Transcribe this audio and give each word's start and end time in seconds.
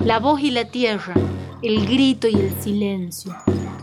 La 0.00 0.20
voz 0.20 0.40
y 0.40 0.52
la 0.52 0.64
tierra, 0.66 1.14
el 1.60 1.84
grito 1.86 2.28
y 2.28 2.34
el 2.36 2.52
silencio, 2.60 3.34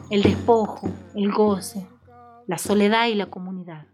el 0.09 0.23
despojo, 0.23 0.89
el 1.13 1.29
goce, 1.31 1.85
la 2.47 2.57
soledad 2.57 3.07
y 3.07 3.15
la 3.15 3.25
comunidad. 3.25 3.85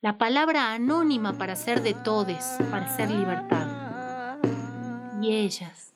La 0.00 0.18
palabra 0.18 0.72
anónima 0.72 1.34
para 1.38 1.54
ser 1.54 1.82
de 1.82 1.94
todes, 1.94 2.58
para 2.70 2.94
ser 2.96 3.12
libertad. 3.12 4.38
Y 5.22 5.36
ellas, 5.36 5.92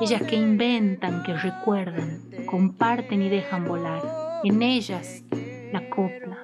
ellas 0.00 0.22
que 0.22 0.36
inventan, 0.36 1.24
que 1.24 1.34
recuerdan, 1.34 2.22
comparten 2.46 3.22
y 3.22 3.28
dejan 3.28 3.66
volar. 3.66 4.40
En 4.44 4.62
ellas 4.62 5.24
la 5.72 5.90
copla, 5.90 6.38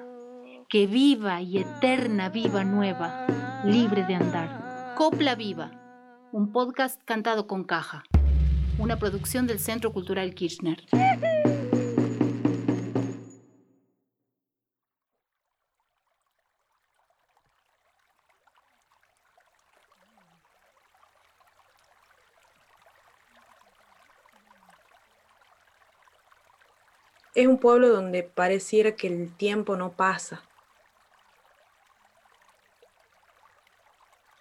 que 0.68 0.88
viva 0.88 1.40
y 1.40 1.58
eterna 1.58 2.28
viva 2.28 2.64
nueva, 2.64 3.26
libre 3.64 4.04
de 4.04 4.16
andar. 4.16 4.94
Copla 4.96 5.36
Viva, 5.36 5.70
un 6.32 6.52
podcast 6.52 7.00
cantado 7.04 7.46
con 7.46 7.64
caja, 7.64 8.04
una 8.78 8.98
producción 8.98 9.46
del 9.46 9.58
Centro 9.58 9.92
Cultural 9.92 10.34
Kirchner. 10.34 10.84
Es 27.34 27.46
un 27.46 27.58
pueblo 27.58 27.88
donde 27.88 28.22
pareciera 28.22 28.94
que 28.94 29.06
el 29.06 29.34
tiempo 29.34 29.76
no 29.76 29.92
pasa. 29.92 30.42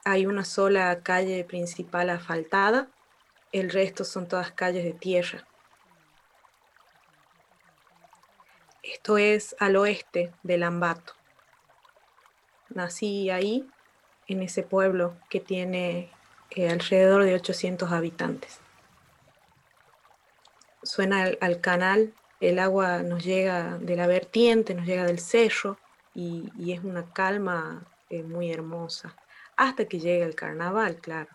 Hay 0.04 0.26
una 0.26 0.44
sola 0.44 1.02
calle 1.02 1.46
principal 1.46 2.10
asfaltada, 2.10 2.90
el 3.52 3.70
resto 3.70 4.04
son 4.04 4.28
todas 4.28 4.52
calles 4.52 4.84
de 4.84 4.94
tierra. 4.94 5.48
Esto 8.84 9.18
es 9.18 9.56
al 9.60 9.76
oeste 9.76 10.32
de 10.44 10.58
Lambato. 10.58 11.14
Nací 12.70 13.30
ahí, 13.30 13.70
en 14.28 14.42
ese 14.42 14.64
pueblo 14.64 15.18
que 15.30 15.40
tiene 15.40 16.10
eh, 16.52 16.70
alrededor 16.70 17.24
de 17.24 17.36
800 17.36 17.92
habitantes. 17.92 18.60
Suena 20.84 21.30
al 21.42 21.62
canal 21.62 22.14
el 22.42 22.58
agua 22.58 23.04
nos 23.04 23.24
llega 23.24 23.78
de 23.78 23.96
la 23.96 24.08
vertiente, 24.08 24.74
nos 24.74 24.88
llega 24.88 25.06
del 25.06 25.20
cerro 25.20 25.78
y, 26.16 26.74
es 26.74 26.84
una 26.84 27.14
calma 27.14 27.86
eh, 28.10 28.24
muy 28.24 28.52
hermosa, 28.52 29.16
hasta 29.56 29.86
que 29.86 30.00
llega 30.00 30.26
el 30.26 30.34
carnaval, 30.34 30.98
claro. 30.98 31.30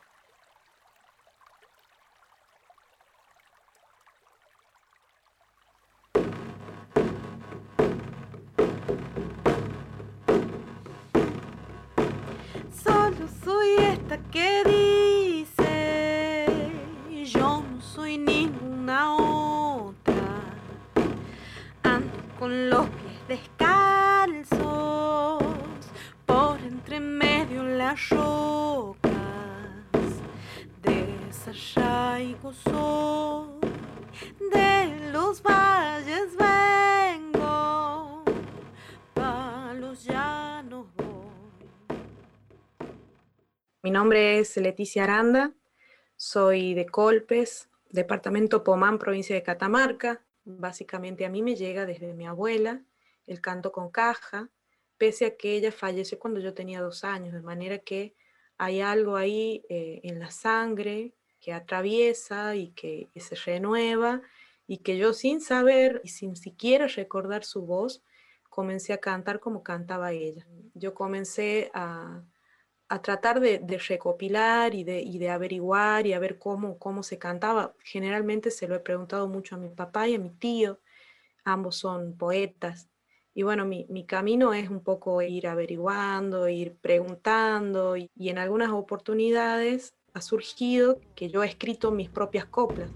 Que 14.36 14.66
con 22.38 22.70
los 22.70 22.86
pies 22.86 23.28
descalzos 23.28 24.58
por 26.26 26.60
entre 26.60 27.00
medio 27.00 27.62
las 27.62 28.10
rocas. 28.10 29.10
Desarraigo 30.82 32.52
soy, 32.52 33.60
de 34.52 35.10
los 35.12 35.42
valles 35.42 35.95
Mi 43.86 43.92
nombre 43.92 44.40
es 44.40 44.56
Leticia 44.56 45.04
Aranda, 45.04 45.54
soy 46.16 46.74
de 46.74 46.86
Colpes, 46.86 47.68
departamento 47.88 48.64
Pomán, 48.64 48.98
provincia 48.98 49.36
de 49.36 49.44
Catamarca. 49.44 50.24
Básicamente 50.44 51.24
a 51.24 51.30
mí 51.30 51.40
me 51.40 51.54
llega 51.54 51.86
desde 51.86 52.12
mi 52.12 52.26
abuela 52.26 52.82
el 53.28 53.40
canto 53.40 53.70
con 53.70 53.92
caja, 53.92 54.50
pese 54.98 55.26
a 55.26 55.36
que 55.36 55.54
ella 55.54 55.70
falleció 55.70 56.18
cuando 56.18 56.40
yo 56.40 56.52
tenía 56.52 56.80
dos 56.80 57.04
años, 57.04 57.32
de 57.32 57.42
manera 57.42 57.78
que 57.78 58.16
hay 58.58 58.80
algo 58.80 59.14
ahí 59.14 59.62
eh, 59.68 60.00
en 60.02 60.18
la 60.18 60.32
sangre 60.32 61.14
que 61.40 61.52
atraviesa 61.52 62.56
y 62.56 62.70
que, 62.70 63.08
se 63.14 63.36
renueva 63.36 64.20
y 64.66 64.78
que 64.78 64.98
yo 64.98 65.12
sin 65.12 65.40
saber 65.40 66.00
y 66.02 66.08
sin 66.08 66.34
siquiera 66.34 66.88
recordar 66.88 67.44
su 67.44 67.64
voz, 67.64 68.02
comencé 68.50 68.92
a 68.92 68.98
cantar 68.98 69.38
como 69.38 69.62
cantaba 69.62 70.10
ella. 70.10 70.44
Yo 70.74 70.92
comencé 70.92 71.70
a, 71.72 72.24
a 72.88 73.02
tratar 73.02 73.40
de, 73.40 73.60
recopilar 73.88 74.74
y 74.74 74.84
de, 74.84 75.30
averiguar 75.30 76.06
y 76.06 76.12
a 76.12 76.18
ver 76.18 76.38
cómo, 76.38 76.78
cómo 76.78 77.02
se 77.02 77.18
cantaba. 77.18 77.74
Generalmente 77.82 78.50
se 78.50 78.68
lo 78.68 78.74
he 78.76 78.80
preguntado 78.80 79.28
mucho 79.28 79.56
a 79.56 79.58
mi 79.58 79.68
papá 79.68 80.08
y 80.08 80.14
a 80.14 80.18
mi 80.18 80.30
tío, 80.30 80.78
ambos 81.44 81.76
son 81.76 82.16
poetas. 82.16 82.88
Y 83.34 83.42
bueno, 83.42 83.66
mi, 83.66 83.86
mi 83.90 84.06
camino 84.06 84.54
es 84.54 84.70
un 84.70 84.82
poco 84.82 85.20
ir 85.20 85.46
averiguando, 85.46 86.48
ir 86.48 86.76
preguntando 86.76 87.96
y, 87.96 88.10
en 88.16 88.38
algunas 88.38 88.70
oportunidades 88.70 89.94
ha 90.14 90.22
surgido 90.22 91.00
que 91.14 91.28
yo 91.28 91.42
he 91.42 91.46
escrito 91.46 91.90
mis 91.90 92.08
propias 92.08 92.46
coplas. 92.46 92.90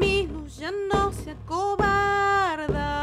Mi 0.00 0.28
ya 0.58 0.70
no 0.70 1.12
se 1.12 1.32
acobarda 1.32 2.93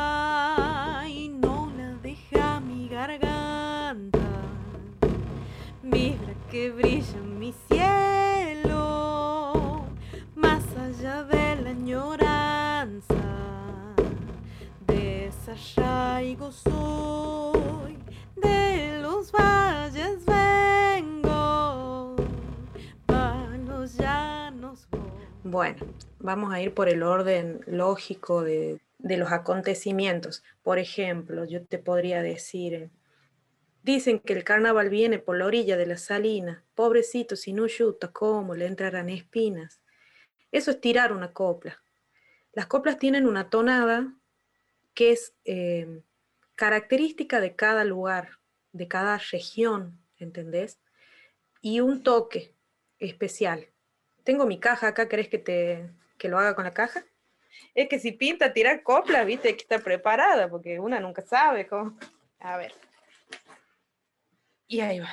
Que 6.49 6.71
brilla 6.71 7.19
mi 7.39 7.53
cielo, 7.69 8.73
más 10.35 10.63
allá 10.75 11.23
de 11.23 11.61
la 11.61 11.69
añoranza. 11.69 13.15
Desarraigo 14.87 16.51
soy, 16.51 17.99
de 18.35 18.99
los 18.99 19.31
valles 19.31 20.25
vengo, 20.25 22.15
los 23.67 23.95
llanos 23.95 24.87
voy. 24.91 24.99
Bueno, 25.43 25.85
vamos 26.19 26.51
a 26.51 26.59
ir 26.61 26.73
por 26.73 26.89
el 26.89 27.03
orden 27.03 27.61
lógico 27.67 28.41
de, 28.41 28.81
de 28.97 29.17
los 29.17 29.31
acontecimientos. 29.31 30.43
Por 30.63 30.79
ejemplo, 30.79 31.45
yo 31.45 31.63
te 31.63 31.77
podría 31.77 32.23
decir 32.23 32.89
Dicen 33.83 34.19
que 34.19 34.33
el 34.33 34.43
carnaval 34.43 34.89
viene 34.89 35.17
por 35.17 35.37
la 35.37 35.45
orilla 35.45 35.75
de 35.75 35.87
la 35.87 35.97
salina. 35.97 36.63
Pobrecito, 36.75 37.35
si 37.35 37.51
no 37.51 37.65
yuta, 37.65 38.11
¿cómo 38.11 38.55
le 38.55 38.67
entrarán 38.67 39.09
espinas? 39.09 39.81
Eso 40.51 40.71
es 40.71 40.81
tirar 40.81 41.11
una 41.11 41.33
copla. 41.33 41.81
Las 42.53 42.67
coplas 42.67 42.99
tienen 42.99 43.25
una 43.25 43.49
tonada 43.49 44.13
que 44.93 45.11
es 45.11 45.33
eh, 45.45 46.01
característica 46.55 47.39
de 47.39 47.55
cada 47.55 47.83
lugar, 47.83 48.39
de 48.71 48.87
cada 48.87 49.17
región, 49.31 49.99
¿entendés? 50.17 50.79
Y 51.61 51.79
un 51.79 52.03
toque 52.03 52.53
especial. 52.99 53.67
Tengo 54.23 54.45
mi 54.45 54.59
caja 54.59 54.89
acá, 54.89 55.07
¿querés 55.07 55.27
que, 55.27 55.39
te, 55.39 55.89
que 56.17 56.29
lo 56.29 56.37
haga 56.37 56.55
con 56.55 56.65
la 56.65 56.73
caja? 56.73 57.03
Es 57.73 57.89
que 57.89 57.99
si 57.99 58.11
pinta 58.11 58.53
tirar 58.53 58.83
coplas, 58.83 59.25
viste, 59.25 59.47
hay 59.47 59.55
que 59.55 59.63
estar 59.63 59.81
preparada, 59.81 60.49
porque 60.49 60.79
una 60.79 60.99
nunca 60.99 61.21
sabe 61.21 61.67
cómo. 61.67 61.97
A 62.39 62.57
ver. 62.57 62.73
Y 64.71 64.79
ahí 64.79 65.01
va. 65.01 65.09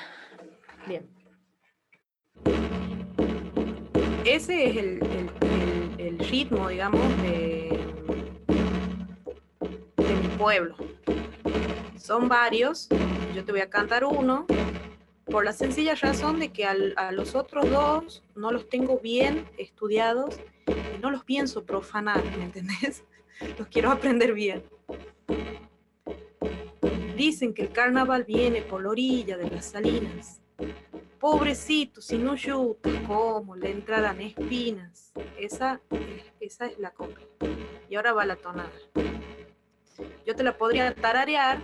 Bien. 0.87 1.11
Ese 4.25 4.71
es 4.71 4.77
el, 4.77 6.19
ritmo, 6.31 6.69
digamos, 6.69 7.01
de, 7.23 7.77
de 9.97 10.15
mi 10.15 10.29
pueblo. 10.39 10.77
Son 11.99 12.29
varios. 12.29 12.89
Yo 13.35 13.45
te 13.45 13.51
voy 13.51 13.61
a 13.61 13.69
cantar 13.69 14.05
uno 14.05 14.47
por 15.25 15.45
la 15.45 15.53
sencilla 15.53 15.97
razón 15.97 16.39
de 16.39 16.53
que 16.53 16.65
a 16.65 17.11
los 17.11 17.35
otros 17.35 17.69
dos 17.69 18.23
no 18.37 18.53
los 18.53 18.69
tengo 18.69 19.01
bien 19.01 19.45
estudiados 19.59 20.39
y 20.69 21.01
no 21.01 21.11
los 21.11 21.25
pienso 21.25 21.65
profanar, 21.65 22.23
¿me 22.37 22.45
entendés? 22.45 23.03
Los 23.59 23.67
quiero 23.67 23.91
aprender 23.91 24.35
bien. 24.35 24.63
Dicen 27.19 27.53
que 27.53 27.63
el 27.63 27.73
carnaval 27.73 28.23
viene 28.23 28.63
por 28.63 28.81
la 28.81 28.91
orilla 28.91 29.37
de 29.37 29.51
las 29.51 29.65
salinas. 29.65 30.41
Pobrecito, 31.19 32.01
si 32.01 32.17
no 32.17 32.37
yuta, 32.37 32.91
¿cómo 33.09 33.57
le 33.57 33.73
entrarán 33.73 34.21
espinas? 34.21 35.13
Esa, 35.37 35.81
esa 36.39 36.67
es 36.67 36.79
la 36.79 36.93
copla. 36.93 37.27
Y 37.91 37.97
ahora 37.97 38.13
va 38.13 38.25
la 38.25 38.37
tonada. 38.37 38.71
Yo 40.25 40.37
te 40.37 40.45
la 40.45 40.57
podría 40.57 40.95
tararear 40.95 41.61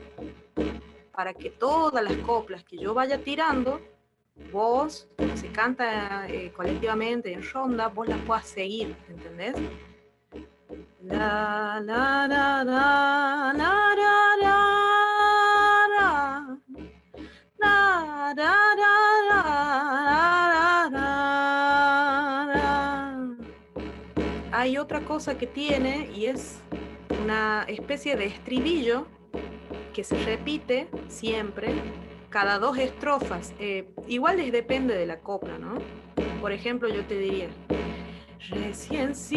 para 1.13 1.33
que 1.33 1.51
todas 1.51 2.03
las 2.03 2.17
coplas 2.17 2.65
que 2.65 2.77
yo 2.77 2.93
vaya 2.93 3.23
tirando 3.23 3.81
vos, 4.51 5.09
se 5.37 5.53
canta 5.53 6.27
eh, 6.29 6.53
colectivamente 6.53 7.33
en 7.33 7.49
ronda, 7.49 7.87
vos 7.87 8.09
la 8.09 8.17
puedas 8.17 8.49
seguir, 8.49 8.97
¿entendés? 9.09 9.55
La, 11.01 11.81
la, 11.85 12.27
la, 12.27 12.65
la, 12.65 12.65
la, 12.65 13.55
la, 13.55 13.95
la, 13.97 14.34
otra 24.85 25.01
cosa 25.01 25.39
que 25.39 25.47
tiene 25.47 26.11
y 26.15 26.27
es 26.27 26.61
una 27.23 27.65
especie 27.69 28.17
de 28.17 28.27
estribillo 28.27 29.07
que 29.95 30.05
se 30.05 30.23
repite 30.25 30.89
siempre 31.09 31.73
cada 32.29 32.59
dos 32.59 32.77
estrofas. 32.77 33.55
Eh, 33.59 33.89
igual 34.09 34.37
les 34.37 34.53
depende 34.53 34.95
de 34.95 35.07
la 35.07 35.21
copla, 35.21 35.57
¿no? 35.57 35.79
Por 36.43 36.53
ejemplo, 36.53 36.91
yo 36.91 37.03
te 37.07 37.19
diría, 37.19 37.49
reciencito 38.51 39.33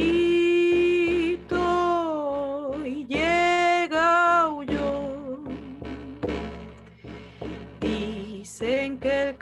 y 2.86 3.06
llega 3.06 4.50
yo. 4.68 5.46
Dicen 7.80 9.00
que 9.00 9.30
el 9.30 9.38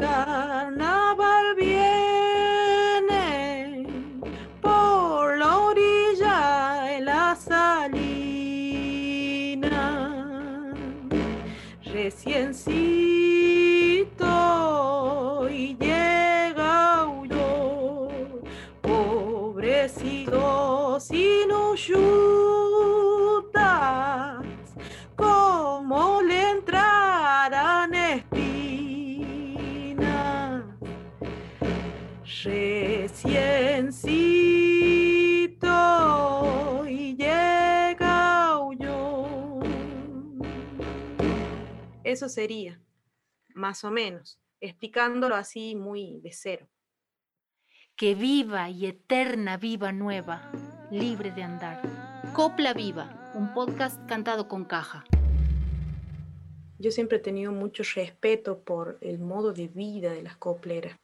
sería, 42.35 42.81
más 43.53 43.85
o 43.85 43.91
menos, 43.91 44.37
explicándolo 44.59 45.35
así 45.35 45.73
muy 45.73 46.19
de 46.19 46.33
cero. 46.33 46.67
Que 47.95 48.13
viva 48.13 48.69
y 48.69 48.87
eterna 48.87 49.55
viva 49.55 49.93
nueva, 49.93 50.51
libre 50.91 51.31
de 51.31 51.43
andar. 51.43 51.81
Copla 52.33 52.73
Viva, 52.73 53.31
un 53.35 53.53
podcast 53.53 54.05
cantado 54.05 54.49
con 54.49 54.65
caja. 54.65 55.05
Yo 56.77 56.91
siempre 56.91 57.19
he 57.19 57.21
tenido 57.21 57.53
mucho 57.53 57.83
respeto 57.95 58.59
por 58.59 58.97
el 58.99 59.19
modo 59.19 59.53
de 59.53 59.69
vida 59.69 60.11
de 60.11 60.21
las 60.21 60.35
copleras, 60.35 60.99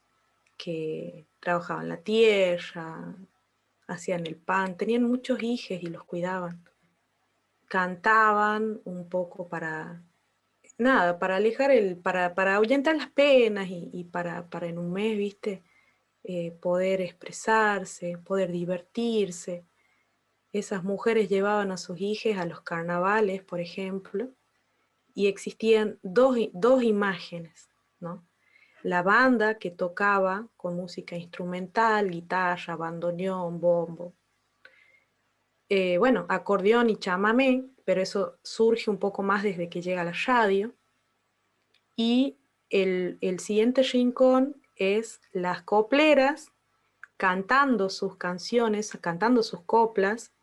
que 0.57 1.27
trabajaban 1.39 1.87
la 1.87 2.01
tierra, 2.01 3.15
hacían 3.87 4.27
el 4.27 4.35
pan, 4.35 4.75
tenían 4.75 5.03
muchos 5.03 5.41
hijos 5.41 5.81
y 5.81 5.87
los 5.87 6.03
cuidaban. 6.03 6.61
Cantaban 7.69 8.81
un 8.83 9.07
poco 9.07 9.47
para, 9.47 10.03
nada, 10.81 11.19
para 11.19 11.37
alejar 11.37 11.71
el, 11.71 11.97
para, 11.97 12.35
para 12.35 12.55
ahuyentar 12.55 12.95
las 12.95 13.09
penas 13.09 13.67
y, 13.69 14.03
para, 14.05 14.49
para 14.49 14.67
en 14.67 14.77
un 14.77 14.91
mes, 14.91 15.17
viste, 15.17 15.63
eh, 16.23 16.51
poder 16.61 17.01
expresarse, 17.01 18.17
poder 18.17 18.51
divertirse. 18.51 19.65
Esas 20.51 20.83
mujeres 20.83 21.29
llevaban 21.29 21.71
a 21.71 21.77
sus 21.77 21.99
hijos 22.01 22.37
a 22.37 22.45
los 22.45 22.61
carnavales, 22.61 23.43
por 23.43 23.59
ejemplo, 23.59 24.29
y 25.13 25.27
existían 25.27 25.99
dos, 26.03 26.37
dos 26.53 26.83
imágenes, 26.83 27.69
¿no? 27.99 28.25
La 28.83 29.03
banda 29.03 29.59
que 29.59 29.69
tocaba 29.71 30.47
con 30.57 30.75
música 30.75 31.15
instrumental, 31.15 32.09
guitarra, 32.09 32.75
bandoneón, 32.75 33.59
bombo. 33.59 34.13
Eh, 35.73 35.97
bueno, 35.97 36.25
acordeón 36.27 36.89
y 36.89 36.97
chamamé, 36.97 37.63
pero 37.85 38.01
eso 38.01 38.37
surge 38.43 38.89
un 38.89 38.97
poco 38.97 39.23
más 39.23 39.41
desde 39.41 39.69
que 39.69 39.81
llega 39.81 40.03
la 40.03 40.11
radio. 40.27 40.73
Y 41.95 42.35
el, 42.69 43.17
el 43.21 43.39
siguiente 43.39 43.81
rincón 43.83 44.61
es 44.75 45.21
las 45.31 45.61
copleras 45.61 46.51
cantando 47.15 47.89
sus 47.89 48.17
canciones, 48.17 48.91
cantando 48.99 49.43
sus 49.43 49.61
coplas 49.61 50.33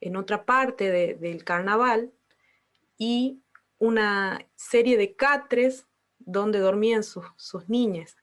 en 0.00 0.16
otra 0.16 0.44
parte 0.44 0.90
de- 0.90 1.14
del 1.14 1.44
carnaval 1.44 2.12
y 2.98 3.40
una 3.78 4.44
serie 4.56 4.96
de 4.96 5.14
catres 5.14 5.86
donde 6.18 6.58
dormían 6.58 7.04
sus, 7.04 7.24
sus 7.36 7.68
niñas. 7.68 8.16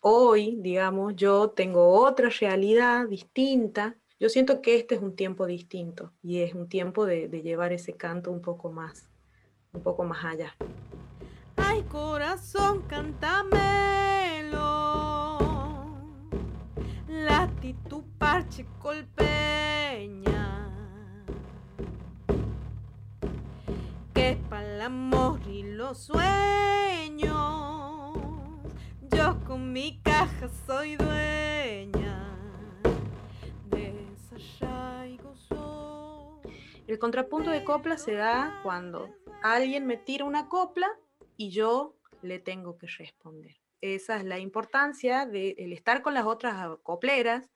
Hoy, 0.00 0.56
digamos, 0.60 1.14
yo 1.14 1.50
tengo 1.50 1.90
otra 1.90 2.30
realidad 2.30 3.06
distinta. 3.06 3.96
Yo 4.18 4.30
siento 4.30 4.62
que 4.62 4.76
este 4.76 4.94
es 4.94 5.02
un 5.02 5.14
tiempo 5.14 5.44
distinto 5.44 6.10
y 6.22 6.40
es 6.40 6.54
un 6.54 6.70
tiempo 6.70 7.04
de, 7.04 7.28
llevar 7.28 7.74
ese 7.74 7.92
canto 7.92 8.32
un 8.32 8.40
poco 8.40 8.72
más, 8.72 9.10
un 9.74 9.82
poco 9.82 10.04
más 10.04 10.24
allá. 10.24 10.56
Ay, 11.56 11.82
corazón, 11.82 12.82
cántamelo. 12.88 14.56
Lati 17.08 17.74
tu 17.90 18.08
parche 18.16 18.64
colpeña. 18.80 20.32
Que 24.14 24.38
para 24.48 24.76
el 24.76 24.80
amor 24.80 25.40
y 25.46 25.62
los 25.62 25.98
sueños. 26.04 27.34
Yo 29.10 29.44
con 29.46 29.74
mi 29.74 30.00
caja 30.02 30.48
soy 30.66 30.96
dueña. 30.96 32.05
El 36.96 37.00
contrapunto 37.00 37.50
de 37.50 37.62
copla 37.62 37.98
se 37.98 38.14
da 38.14 38.58
cuando 38.62 39.14
alguien 39.42 39.84
me 39.84 39.98
tira 39.98 40.24
una 40.24 40.48
copla 40.48 40.88
y 41.36 41.50
yo 41.50 41.94
le 42.22 42.38
tengo 42.38 42.78
que 42.78 42.86
responder. 42.86 43.54
Esa 43.82 44.16
es 44.16 44.24
la 44.24 44.38
importancia 44.38 45.26
de 45.26 45.56
el 45.58 45.74
estar 45.74 46.00
con 46.00 46.14
las 46.14 46.24
otras 46.24 46.78
copleras, 46.82 47.50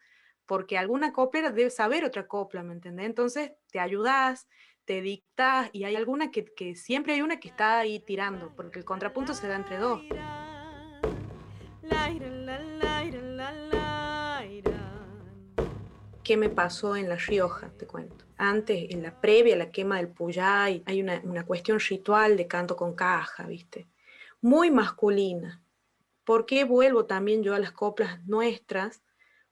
porque 0.45 0.77
alguna 0.77 1.15
coplera 1.15 1.51
debe 1.53 1.71
saber 1.71 2.05
otra 2.05 2.27
copla, 2.27 2.63
¿me 2.63 2.75
entendés? 2.75 3.06
Entonces 3.06 3.53
te 3.73 3.81
ayudas, 3.81 4.47
te 4.85 5.01
dictas, 5.01 5.70
y 5.73 5.85
hay 5.85 5.97
alguna 5.97 6.31
que, 6.31 6.44
que 6.44 6.77
siempre 6.77 7.15
hay 7.15 7.23
una 7.23 7.41
que 7.41 7.49
está 7.49 7.79
ahí 7.79 7.99
tirando, 7.99 8.55
porque 8.55 8.79
el 8.79 8.85
contrapunto 8.85 9.32
se 9.32 9.49
da 9.49 9.56
entre 9.56 9.79
dos. 9.79 10.03
¿Qué 16.23 16.37
me 16.37 16.51
pasó 16.51 16.94
en 16.94 17.09
La 17.09 17.17
Rioja? 17.17 17.70
Te 17.79 17.87
cuento. 17.87 18.30
Antes, 18.43 18.87
en 18.89 19.03
la 19.03 19.20
previa, 19.20 19.55
la 19.55 19.70
quema 19.70 19.99
del 19.99 20.09
Puyay, 20.09 20.82
hay 20.87 21.03
una, 21.03 21.44
cuestión 21.44 21.79
ritual 21.79 22.39
de 22.39 22.47
canto 22.47 22.75
con 22.75 22.94
caja, 22.94 23.47
¿viste? 23.47 23.87
Muy 24.41 24.70
masculina. 24.70 25.63
¿Por 26.25 26.47
qué 26.47 26.65
vuelvo 26.65 27.05
también 27.05 27.43
yo 27.43 27.55
a 27.55 27.59
las 27.59 27.73
coplas 27.73 28.25
nuestras? 28.25 29.03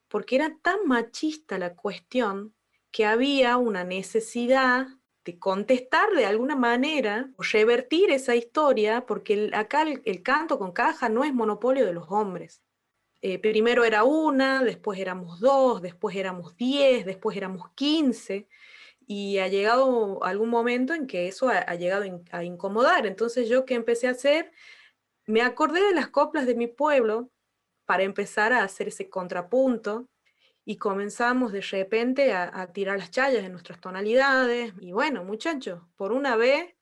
Porque 0.08 0.36
era 0.36 0.56
tan 0.62 0.86
machista 0.86 1.58
la 1.58 1.74
cuestión 1.74 2.54
que 2.90 3.04
había 3.04 3.58
una 3.58 3.84
necesidad 3.84 4.86
de 5.22 5.38
contestar 5.38 6.08
de 6.12 6.24
alguna 6.24 6.56
manera, 6.56 7.30
o 7.36 7.42
revertir 7.42 8.10
esa 8.10 8.36
historia, 8.36 9.04
porque 9.04 9.50
acá 9.52 9.82
el- 9.82 10.00
el 10.06 10.22
canto 10.22 10.58
con 10.58 10.72
caja 10.72 11.10
no 11.10 11.24
es 11.24 11.34
monopolio 11.34 11.84
de 11.84 11.92
los 11.92 12.06
hombres. 12.08 12.62
Eh, 13.20 13.38
primero 13.38 13.84
era 13.84 14.04
una, 14.04 14.62
después 14.62 14.98
éramos 14.98 15.40
dos, 15.40 15.82
después 15.82 16.16
éramos 16.16 16.56
diez, 16.56 17.04
después 17.04 17.36
éramos 17.36 17.68
quince, 17.74 18.48
y 19.08 19.38
ha 19.38 19.48
llegado 19.48 20.22
algún 20.22 20.50
momento 20.50 20.92
en 20.92 21.06
que 21.06 21.28
eso 21.28 21.48
ha, 21.48 21.74
llegado 21.76 22.04
a 22.30 22.44
incomodar. 22.44 23.06
Entonces 23.06 23.48
yo 23.48 23.64
que 23.64 23.74
empecé 23.74 24.06
a 24.06 24.12
hacer, 24.12 24.52
me 25.26 25.40
acordé 25.40 25.80
de 25.82 25.94
las 25.94 26.08
coplas 26.08 26.46
de 26.46 26.54
mi 26.54 26.66
pueblo 26.66 27.30
para 27.86 28.02
empezar 28.02 28.52
a 28.52 28.62
hacer 28.62 28.88
ese 28.88 29.08
contrapunto 29.08 30.06
y 30.66 30.76
comenzamos 30.76 31.52
de 31.52 31.62
repente 31.62 32.34
a, 32.34 32.60
a 32.60 32.70
tirar 32.72 32.98
las 32.98 33.10
chayas 33.10 33.44
en 33.44 33.52
nuestras 33.52 33.80
tonalidades. 33.80 34.74
Y 34.78 34.92
bueno, 34.92 35.24
muchachos, 35.24 35.80
por 35.96 36.12
una 36.12 36.36
vez 36.36 36.74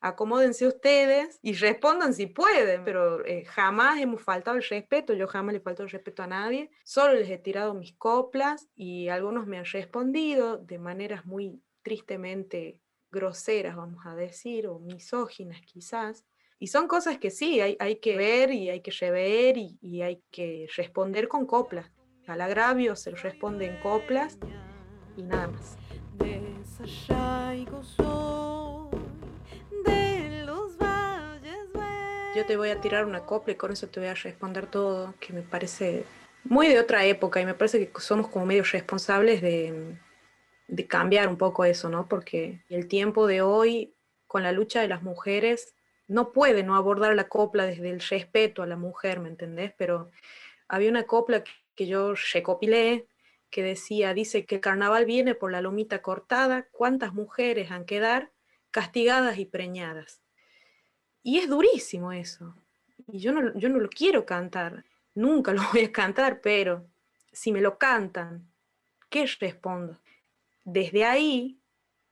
acomódense 0.00 0.66
ustedes 0.66 1.38
y 1.42 1.54
respondan 1.54 2.14
si 2.14 2.26
pueden, 2.26 2.84
pero 2.84 3.24
eh, 3.24 3.44
jamás 3.44 4.00
hemos 4.00 4.22
faltado 4.22 4.56
el 4.56 4.62
respeto, 4.62 5.14
yo 5.14 5.26
jamás 5.26 5.52
le 5.54 5.60
falto 5.60 5.82
el 5.82 5.90
respeto 5.90 6.22
a 6.22 6.26
nadie, 6.26 6.70
solo 6.84 7.14
les 7.14 7.28
he 7.28 7.38
tirado 7.38 7.74
mis 7.74 7.92
coplas 7.94 8.68
y 8.74 9.08
algunos 9.08 9.46
me 9.46 9.58
han 9.58 9.64
respondido 9.64 10.58
de 10.58 10.78
maneras 10.78 11.26
muy 11.26 11.60
tristemente 11.86 12.80
groseras, 13.12 13.76
vamos 13.76 14.04
a 14.06 14.16
decir, 14.16 14.66
o 14.66 14.80
misóginas 14.80 15.60
quizás, 15.60 16.24
Y 16.58 16.66
son 16.66 16.88
cosas 16.88 17.18
que 17.18 17.30
sí, 17.30 17.60
hay, 17.60 17.76
hay 17.78 18.00
que 18.00 18.16
ver 18.16 18.50
y 18.50 18.70
hay 18.70 18.80
que 18.80 18.90
rever 18.90 19.56
y, 19.56 19.78
y 19.80 20.02
hay 20.02 20.20
que 20.32 20.66
responder 20.76 21.28
con 21.28 21.46
coplas. 21.46 21.92
Al 22.26 22.40
agravio 22.40 22.96
se 22.96 23.12
responde 23.12 23.66
en 23.66 23.78
coplas 23.80 24.36
y 25.16 25.22
nada 25.22 25.46
más. 25.46 25.76
Yo 32.34 32.46
te 32.46 32.56
voy 32.56 32.70
a 32.70 32.80
tirar 32.80 33.04
una 33.04 33.20
copla 33.20 33.52
y 33.52 33.56
con 33.56 33.70
eso 33.70 33.86
te 33.86 34.00
voy 34.00 34.08
a 34.08 34.14
responder 34.14 34.66
todo, 34.66 35.14
que 35.20 35.32
me 35.32 35.42
parece 35.42 36.04
muy 36.42 36.66
de 36.66 36.80
otra 36.80 37.04
época 37.04 37.40
y 37.40 37.46
me 37.46 37.54
parece 37.54 37.90
que 37.92 38.00
somos 38.00 38.26
como 38.26 38.44
medio 38.44 38.64
responsables 38.64 39.40
de, 39.40 39.98
de 40.68 40.86
cambiar 40.86 41.28
un 41.28 41.36
poco 41.36 41.64
eso, 41.64 41.88
¿no? 41.88 42.08
Porque 42.08 42.60
el 42.68 42.88
tiempo 42.88 43.26
de 43.26 43.42
hoy, 43.42 43.94
con 44.26 44.42
la 44.42 44.52
lucha 44.52 44.80
de 44.80 44.88
las 44.88 45.02
mujeres, 45.02 45.74
no 46.08 46.32
puede 46.32 46.62
no 46.62 46.76
abordar 46.76 47.14
la 47.14 47.28
copla 47.28 47.66
desde 47.66 47.90
el 47.90 48.00
respeto 48.00 48.62
a 48.62 48.66
la 48.66 48.76
mujer, 48.76 49.20
¿me 49.20 49.28
entendés? 49.28 49.72
Pero 49.76 50.10
había 50.68 50.90
una 50.90 51.04
copla 51.04 51.42
que 51.74 51.86
yo 51.86 52.14
recopilé 52.32 53.06
que 53.50 53.62
decía, 53.62 54.12
dice 54.12 54.44
que 54.44 54.56
el 54.56 54.60
carnaval 54.60 55.04
viene 55.04 55.34
por 55.34 55.52
la 55.52 55.60
lomita 55.60 56.02
cortada, 56.02 56.66
cuántas 56.72 57.14
mujeres 57.14 57.70
han 57.70 57.84
quedar 57.84 58.30
castigadas 58.70 59.38
y 59.38 59.46
preñadas. 59.46 60.20
Y 61.22 61.38
es 61.38 61.48
durísimo 61.48 62.12
eso. 62.12 62.54
Y 63.08 63.18
yo 63.20 63.32
no, 63.32 63.56
yo 63.58 63.68
no 63.68 63.78
lo 63.78 63.88
quiero 63.88 64.26
cantar, 64.26 64.84
nunca 65.14 65.52
lo 65.54 65.62
voy 65.72 65.84
a 65.84 65.92
cantar, 65.92 66.40
pero 66.40 66.86
si 67.32 67.52
me 67.52 67.60
lo 67.60 67.78
cantan, 67.78 68.46
¿qué 69.08 69.26
respondo? 69.40 69.98
Desde 70.66 71.04
ahí 71.04 71.60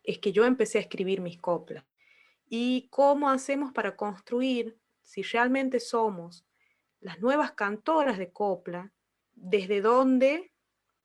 es 0.05 0.21
que 0.21 0.31
yo 0.31 0.45
empecé 0.45 0.79
a 0.79 0.83
escribir 0.83 1.21
mis 1.21 1.41
coplas. 1.41 1.85
¿Y 2.47 2.87
cómo 2.89 3.29
hacemos 3.29 3.73
para 3.73 3.97
construir, 3.97 4.79
si 5.03 5.23
realmente 5.23 5.81
somos 5.81 6.47
las 7.01 7.19
nuevas 7.19 7.51
cantoras 7.51 8.17
de 8.17 8.31
copla, 8.31 8.93
desde 9.33 9.81
dónde 9.81 10.53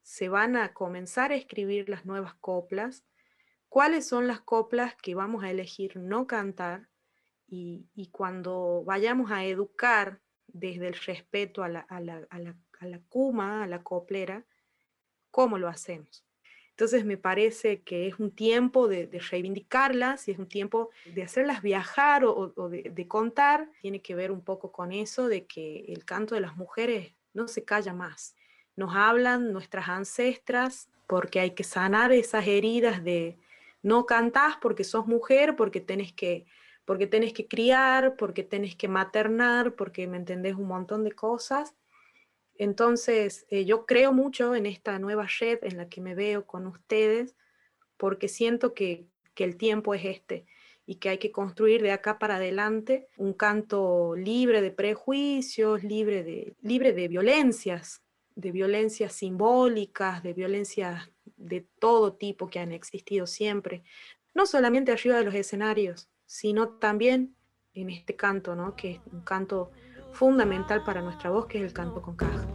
se 0.04 0.30
van 0.30 0.56
a 0.56 0.76
comenzar 0.76 1.32
a 1.32 1.36
escribir 1.36 1.90
las 1.90 2.06
nuevas 2.06 2.36
coplas, 2.36 3.04
cuáles 3.68 4.08
son 4.08 4.28
las 4.28 4.42
coplas 4.42 4.96
que 5.02 5.16
vamos 5.16 5.44
a 5.44 5.50
elegir 5.50 5.98
no 5.98 6.28
cantar 6.28 6.88
y, 7.48 7.88
cuando 8.12 8.84
vayamos 8.86 9.32
a 9.32 9.44
educar 9.44 10.22
desde 10.46 10.88
el 10.88 10.94
respeto 10.94 11.64
a 11.64 11.68
la, 11.68 11.80
a 11.80 12.00
la, 12.00 12.28
a 12.30 12.38
la, 12.38 12.56
a 12.80 12.86
la 12.86 13.00
cuma, 13.10 13.64
a 13.64 13.68
la 13.68 13.82
coplera, 13.82 14.46
¿cómo 15.32 15.58
lo 15.58 15.68
hacemos? 15.68 16.29
Entonces 16.80 17.04
me 17.04 17.18
parece 17.18 17.82
que 17.82 18.08
es 18.08 18.20
un 18.20 18.32
tiempo 18.32 18.88
de, 18.88 19.10
reivindicarlas 19.30 20.30
y 20.30 20.32
es 20.32 20.40
un 20.40 20.48
tiempo 20.48 20.92
de 21.14 21.24
hacerlas 21.24 21.62
viajar 21.62 22.24
o, 22.24 22.70
de, 22.70 23.06
contar. 23.06 23.70
Tiene 23.82 24.02
que 24.02 24.16
ver 24.16 24.32
un 24.32 24.42
poco 24.42 24.72
con 24.72 24.94
eso 24.94 25.28
de 25.28 25.46
que 25.46 25.84
el 25.90 26.06
canto 26.06 26.36
de 26.36 26.42
las 26.42 26.56
mujeres 26.56 27.12
no 27.34 27.50
se 27.50 27.66
calla 27.66 27.92
más. 27.94 28.34
Nos 28.78 28.96
hablan 28.96 29.52
nuestras 29.52 29.90
ancestras 29.90 30.88
porque 31.06 31.42
hay 31.42 31.52
que 31.52 31.66
sanar 31.66 32.14
esas 32.14 32.48
heridas 32.48 33.04
de 33.04 33.38
no 33.84 34.06
cantás 34.06 34.56
porque 34.62 34.86
sos 34.86 35.06
mujer, 35.06 35.58
porque 35.58 35.82
tenés 35.82 36.14
que, 36.14 36.46
porque 36.86 37.08
tenés 37.08 37.34
que 37.34 37.46
criar, 37.46 38.16
porque 38.16 38.44
tenés 38.44 38.78
que 38.78 38.88
maternar, 38.88 39.76
porque 39.76 40.08
me 40.08 40.16
entendés 40.16 40.56
un 40.56 40.70
montón 40.70 41.04
de 41.04 41.12
cosas. 41.12 41.76
Entonces, 42.60 43.46
eh, 43.50 43.64
yo 43.64 43.86
creo 43.86 44.12
mucho 44.12 44.54
en 44.54 44.66
esta 44.66 45.00
nueva 45.00 45.26
red 45.40 45.60
en 45.64 45.78
la 45.78 45.88
que 45.88 46.02
me 46.02 46.14
veo 46.14 46.46
con 46.46 46.68
ustedes, 46.68 47.36
porque 47.96 48.28
siento 48.28 48.74
que, 48.74 49.08
que 49.34 49.46
el 49.46 49.56
tiempo 49.56 49.96
es 49.96 50.04
este 50.04 50.46
y 50.86 50.96
que 50.96 51.08
hay 51.08 51.20
que 51.20 51.32
construir 51.32 51.82
de 51.82 51.94
acá 51.94 52.20
para 52.20 52.36
adelante 52.36 53.08
un 53.16 53.34
canto 53.34 54.14
libre 54.18 54.62
de 54.62 54.72
prejuicios, 54.72 55.84
libre 55.86 56.24
de, 56.24 56.54
libre 56.62 56.92
de 56.92 57.08
violencias, 57.08 58.04
de 58.36 58.52
violencias 58.52 59.14
simbólicas, 59.14 60.22
de 60.22 60.34
violencias 60.34 61.10
de 61.38 61.66
todo 61.80 62.14
tipo 62.14 62.50
que 62.50 62.60
han 62.60 62.74
existido 62.74 63.26
siempre, 63.26 63.84
no 64.34 64.46
solamente 64.46 64.92
arriba 64.92 65.18
de 65.18 65.24
los 65.24 65.36
escenarios, 65.36 66.10
sino 66.26 66.68
también 66.68 67.36
en 67.74 67.90
este 67.90 68.18
canto, 68.18 68.54
¿no? 68.54 68.76
que 68.76 68.92
es 68.92 69.00
un 69.14 69.22
canto 69.22 69.72
fundamental 70.12 70.84
para 70.84 71.02
nuestra 71.02 71.30
voz, 71.30 71.46
que 71.46 71.60
es 71.60 71.64
el 71.66 71.74
canto 71.74 72.02
con 72.02 72.16
caja. 72.16 72.46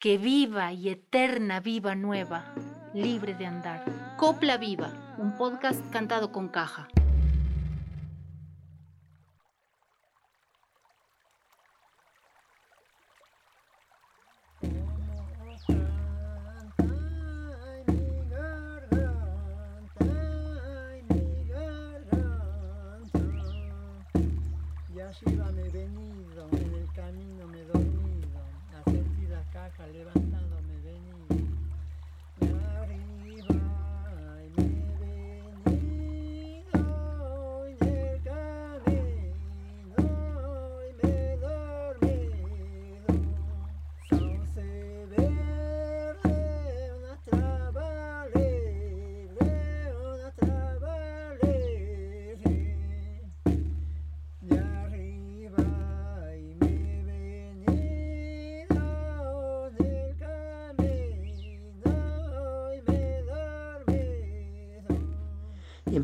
Que 0.00 0.16
viva 0.16 0.72
y 0.72 0.90
eterna 0.90 1.60
viva 1.60 1.94
nueva, 1.96 2.54
libre 2.94 3.34
de 3.34 3.46
andar. 3.46 3.84
Copla 4.16 4.56
Viva, 4.56 5.16
un 5.18 5.36
podcast 5.36 5.80
cantado 5.90 6.30
con 6.30 6.48
caja. 6.48 6.88
Arriba 25.08 25.50
me 25.52 25.62
he 25.62 25.70
venido, 25.70 26.48
en 26.52 26.74
el 26.74 26.92
camino 26.92 27.46
me 27.48 27.60
he 27.60 27.64
dormido, 27.64 28.28
a 28.76 28.90
sentir 28.90 29.30
la 29.30 29.42
caja 29.50 29.86
levantado 29.86 30.27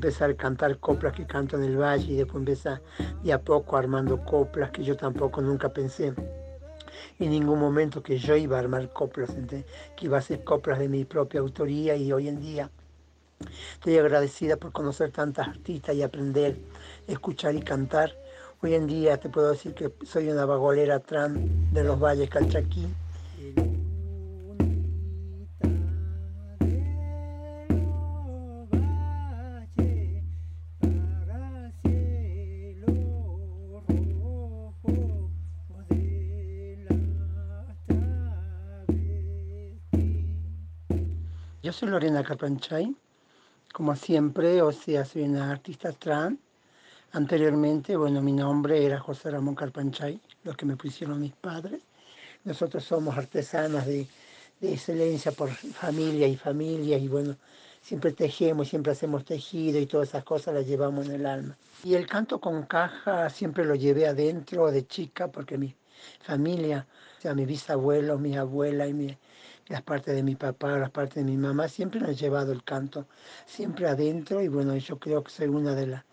empezar 0.05 0.31
a 0.31 0.35
cantar 0.35 0.79
coplas 0.81 1.15
que 1.15 1.27
canto 1.27 1.57
en 1.57 1.65
el 1.65 1.79
valle 1.79 2.13
y 2.13 2.17
después 2.17 2.37
empezar 2.37 2.83
de 3.23 3.33
a 3.33 3.41
poco 3.41 3.79
armando 3.79 4.23
coplas 4.23 4.71
que 4.71 4.85
yo 4.85 4.99
tampoco 4.99 5.41
nunca 5.41 5.71
pensé 5.71 6.13
en 7.19 7.31
ningún 7.31 7.59
momento 7.59 8.03
que 8.03 8.19
yo 8.19 8.37
iba 8.37 8.59
a 8.59 8.61
armar 8.61 8.93
coplas, 8.93 9.31
que 9.97 10.05
iba 10.05 10.19
a 10.19 10.21
ser 10.21 10.45
coplas 10.45 10.79
de 10.79 10.91
mi 10.91 11.07
propia 11.07 11.41
autoría 11.41 11.97
y 11.97 12.13
hoy 12.13 12.29
en 12.29 12.39
día 12.39 12.71
estoy 13.73 13.97
agradecida 13.97 14.57
por 14.57 14.73
conocer 14.73 15.11
tantas 15.11 15.49
artistas 15.49 15.95
y 15.95 16.03
aprender, 16.03 16.59
escuchar 17.09 17.55
y 17.55 17.63
cantar. 17.63 18.15
Hoy 18.63 18.75
en 18.75 18.87
día 18.87 19.17
te 19.19 19.31
puedo 19.31 19.53
decir 19.53 19.73
que 19.73 19.91
soy 20.05 20.29
una 20.29 20.45
vagolera 20.45 21.01
trans 21.01 21.73
de 21.73 21.83
los 21.83 21.99
valles 21.99 22.29
Calchaquí. 22.29 22.87
Soy 41.85 41.91
Lorena 41.91 42.25
Carpanchay, 42.25 42.97
como 43.75 43.95
siempre, 43.95 44.63
o 44.63 44.73
sea, 44.73 45.05
soy 45.05 45.25
una 45.25 45.51
artista 45.51 45.93
trans. 45.93 46.39
Anteriormente, 47.13 47.95
bueno, 47.95 48.23
mi 48.23 48.33
nombre 48.33 48.87
era 48.87 48.99
José 48.99 49.31
Ramón 49.31 49.55
Carpanchay, 49.55 50.19
lo 50.45 50.55
que 50.55 50.65
me 50.65 50.77
pusieron 50.77 51.21
mis 51.21 51.35
padres. 51.35 51.83
Nosotros 52.45 52.85
somos 52.85 53.19
artesanas 53.19 53.87
de, 53.87 54.07
de 54.63 54.73
excelencia 54.73 55.33
por 55.33 55.51
familia 55.51 56.27
y 56.27 56.37
familia 56.37 56.97
y 56.97 57.07
bueno, 57.07 57.37
siempre 57.83 58.13
tejemos, 58.13 58.69
siempre 58.69 58.93
hacemos 58.93 59.27
tejido 59.27 59.79
y 59.79 59.85
todas 59.85 60.09
esas 60.09 60.25
cosas 60.25 60.55
las 60.55 60.67
llevamos 60.67 61.05
en 61.05 61.13
el 61.13 61.27
alma. 61.27 61.55
Y 61.85 61.97
el 61.97 62.07
canto 62.07 62.41
con 62.41 62.63
caja 62.63 63.29
siempre 63.29 63.67
lo 63.67 63.75
llevé 63.75 64.07
adentro 64.07 64.71
de 64.71 64.87
chica 64.87 65.29
porque 65.29 65.59
mi 65.59 65.75
familia, 66.23 66.87
o 67.19 67.21
sea, 67.21 67.35
mi 67.35 67.45
bisabuelo, 67.45 68.19
mi 68.19 68.39
abuela 68.39 68.87
y 68.87 68.95
mi, 68.95 69.19
las 69.69 69.83
partes 69.83 70.15
de 70.15 70.23
mi 70.23 70.37
papá, 70.37 70.79
las 70.79 70.91
partes 70.91 71.17
de 71.17 71.25
mi 71.25 71.37
mamá, 71.37 71.69
siempre 71.69 72.01
me 72.01 72.09
han 72.09 72.15
llevado 72.15 72.53
el 72.53 72.63
canto, 72.65 73.07
siempre 73.47 73.89
adentro 73.89 74.43
y 74.43 74.49
bueno, 74.49 74.77
yo 74.77 74.99
creo 74.99 75.23
que 75.25 75.31
soy 75.31 75.49
una 75.49 75.75
de, 75.75 75.87
las 75.87 76.05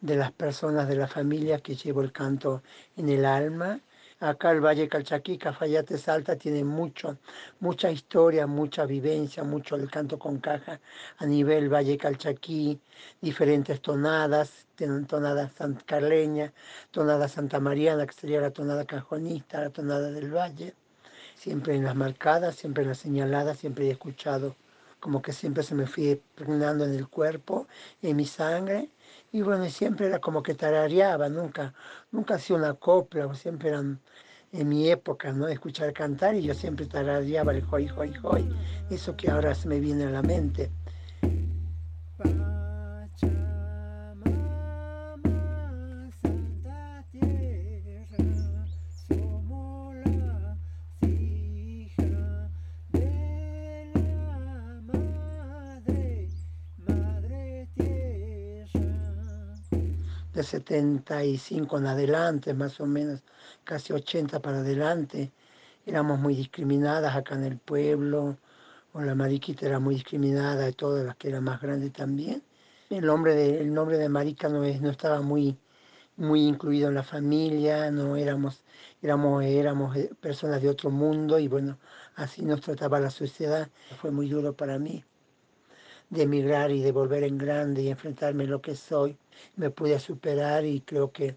de 0.00 0.16
las 0.16 0.32
personas 0.32 0.88
de 0.88 0.96
la 0.96 1.06
familia 1.06 1.60
que 1.60 1.74
llevo 1.76 2.02
el 2.02 2.12
canto 2.12 2.62
en 2.96 3.08
el 3.08 3.24
alma. 3.24 3.80
Acá 4.20 4.50
el 4.50 4.60
Valle 4.60 4.88
Calchaquí, 4.88 5.38
Cafayate 5.38 5.96
Salta, 5.96 6.36
tiene 6.36 6.62
mucho, 6.62 7.16
mucha 7.60 7.90
historia, 7.90 8.46
mucha 8.46 8.84
vivencia, 8.84 9.44
mucho 9.44 9.76
el 9.76 9.90
canto 9.90 10.18
con 10.18 10.38
caja 10.40 10.80
a 11.18 11.26
nivel 11.26 11.72
Valle 11.72 11.96
Calchaquí, 11.96 12.80
diferentes 13.20 13.80
tonadas, 13.80 14.66
tonada 15.08 15.50
Carleña, 15.86 16.52
tonada 16.90 17.28
Santa 17.28 17.60
Mariana, 17.60 18.06
que 18.06 18.12
sería 18.12 18.40
la 18.40 18.50
tonada 18.50 18.84
cajonista, 18.84 19.60
la 19.60 19.70
tonada 19.70 20.10
del 20.10 20.34
Valle 20.34 20.74
siempre 21.40 21.74
en 21.74 21.84
las 21.84 21.96
marcadas, 21.96 22.54
siempre 22.54 22.82
en 22.82 22.90
las 22.90 22.98
señaladas, 22.98 23.56
siempre 23.56 23.86
he 23.86 23.90
escuchado, 23.90 24.56
como 25.00 25.22
que 25.22 25.32
siempre 25.32 25.62
se 25.62 25.74
me 25.74 25.86
fue 25.86 26.20
pregnando 26.34 26.84
en 26.84 26.92
el 26.92 27.08
cuerpo, 27.08 27.66
en 28.02 28.16
mi 28.16 28.26
sangre, 28.26 28.90
y 29.32 29.40
bueno, 29.40 29.64
siempre 29.70 30.08
era 30.08 30.18
como 30.18 30.42
que 30.42 30.54
tarareaba, 30.54 31.30
nunca, 31.30 31.72
nunca 32.12 32.34
hacía 32.34 32.56
una 32.56 32.74
copla, 32.74 33.34
siempre 33.34 33.70
eran 33.70 34.00
en 34.52 34.68
mi 34.68 34.90
época, 34.90 35.32
¿no? 35.32 35.48
Escuchar 35.48 35.94
cantar 35.94 36.34
y 36.34 36.42
yo 36.42 36.52
siempre 36.52 36.84
tarareaba 36.84 37.52
el 37.52 37.64
hoy, 37.70 37.90
hoy, 37.96 38.12
hoy, 38.22 38.46
eso 38.90 39.16
que 39.16 39.30
ahora 39.30 39.54
se 39.54 39.66
me 39.66 39.80
viene 39.80 40.04
a 40.04 40.10
la 40.10 40.22
mente. 40.22 40.70
75 60.70 61.78
en 61.78 61.86
adelante, 61.86 62.54
más 62.54 62.80
o 62.80 62.86
menos, 62.86 63.22
casi 63.64 63.92
80 63.92 64.40
para 64.40 64.58
adelante, 64.58 65.32
éramos 65.84 66.20
muy 66.20 66.36
discriminadas 66.36 67.16
acá 67.16 67.34
en 67.34 67.44
el 67.44 67.58
pueblo, 67.58 68.38
la 68.94 69.16
mariquita 69.16 69.66
era 69.66 69.80
muy 69.80 69.96
discriminada, 69.96 70.68
y 70.68 70.72
todas 70.72 71.04
las 71.04 71.16
que 71.16 71.28
eran 71.30 71.44
más 71.44 71.60
grandes 71.60 71.92
también. 71.92 72.44
El 72.88 73.06
nombre 73.06 73.34
de, 73.34 73.60
el 73.60 73.74
nombre 73.74 73.98
de 73.98 74.08
marica 74.08 74.48
no, 74.48 74.62
es, 74.64 74.80
no 74.80 74.90
estaba 74.90 75.20
muy, 75.22 75.58
muy 76.16 76.42
incluido 76.46 76.88
en 76.88 76.94
la 76.94 77.02
familia, 77.02 77.90
no 77.90 78.16
éramos, 78.16 78.62
éramos, 79.02 79.44
éramos 79.44 79.96
eh, 79.96 80.10
personas 80.20 80.62
de 80.62 80.68
otro 80.68 80.90
mundo 80.90 81.38
y 81.40 81.48
bueno, 81.48 81.78
así 82.14 82.42
nos 82.44 82.60
trataba 82.60 83.00
la 83.00 83.10
sociedad. 83.10 83.68
Fue 84.00 84.12
muy 84.12 84.28
duro 84.28 84.54
para 84.54 84.78
mí 84.78 85.04
de 86.10 86.22
emigrar 86.22 86.70
y 86.72 86.82
de 86.82 86.92
volver 86.92 87.22
en 87.24 87.38
grande 87.38 87.82
y 87.82 87.88
enfrentarme 87.88 88.44
a 88.44 88.48
lo 88.48 88.60
que 88.60 88.74
soy. 88.74 89.16
Me 89.56 89.70
pude 89.70 89.98
superar 90.00 90.64
y 90.64 90.80
creo 90.80 91.12
que 91.12 91.36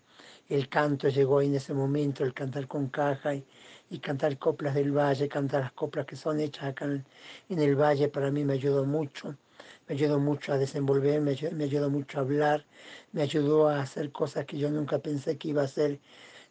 el 0.50 0.68
canto 0.70 1.08
llegó 1.10 1.42
en 1.42 1.56
ese 1.56 1.74
momento, 1.74 2.24
el 2.24 2.34
cantar 2.34 2.68
con 2.68 2.90
caja 2.90 3.36
y, 3.36 3.46
cantar 4.02 4.38
coplas 4.40 4.74
del 4.74 4.92
valle, 4.92 5.30
cantar 5.30 5.62
las 5.62 5.72
coplas 5.74 6.06
que 6.08 6.16
son 6.16 6.40
hechas 6.40 6.66
acá 6.66 6.86
en, 6.86 7.06
el 7.60 7.76
valle, 7.76 8.10
para 8.10 8.32
mí 8.32 8.44
me 8.44 8.54
ayudó 8.54 8.86
mucho. 8.86 9.36
Me 9.88 9.96
ayudó 9.96 10.20
mucho 10.20 10.54
a 10.54 10.58
desenvolverme, 10.58 11.38
me 11.54 11.64
ayudó 11.66 11.90
mucho 11.90 12.18
a 12.18 12.22
hablar, 12.22 12.66
me 13.12 13.22
ayudó 13.22 13.68
a 13.70 13.82
hacer 13.82 14.12
cosas 14.12 14.46
que 14.46 14.58
yo 14.58 14.72
nunca 14.72 15.00
pensé 15.00 15.38
que 15.38 15.50
iba 15.50 15.62
a 15.62 15.66
hacer. 15.66 16.00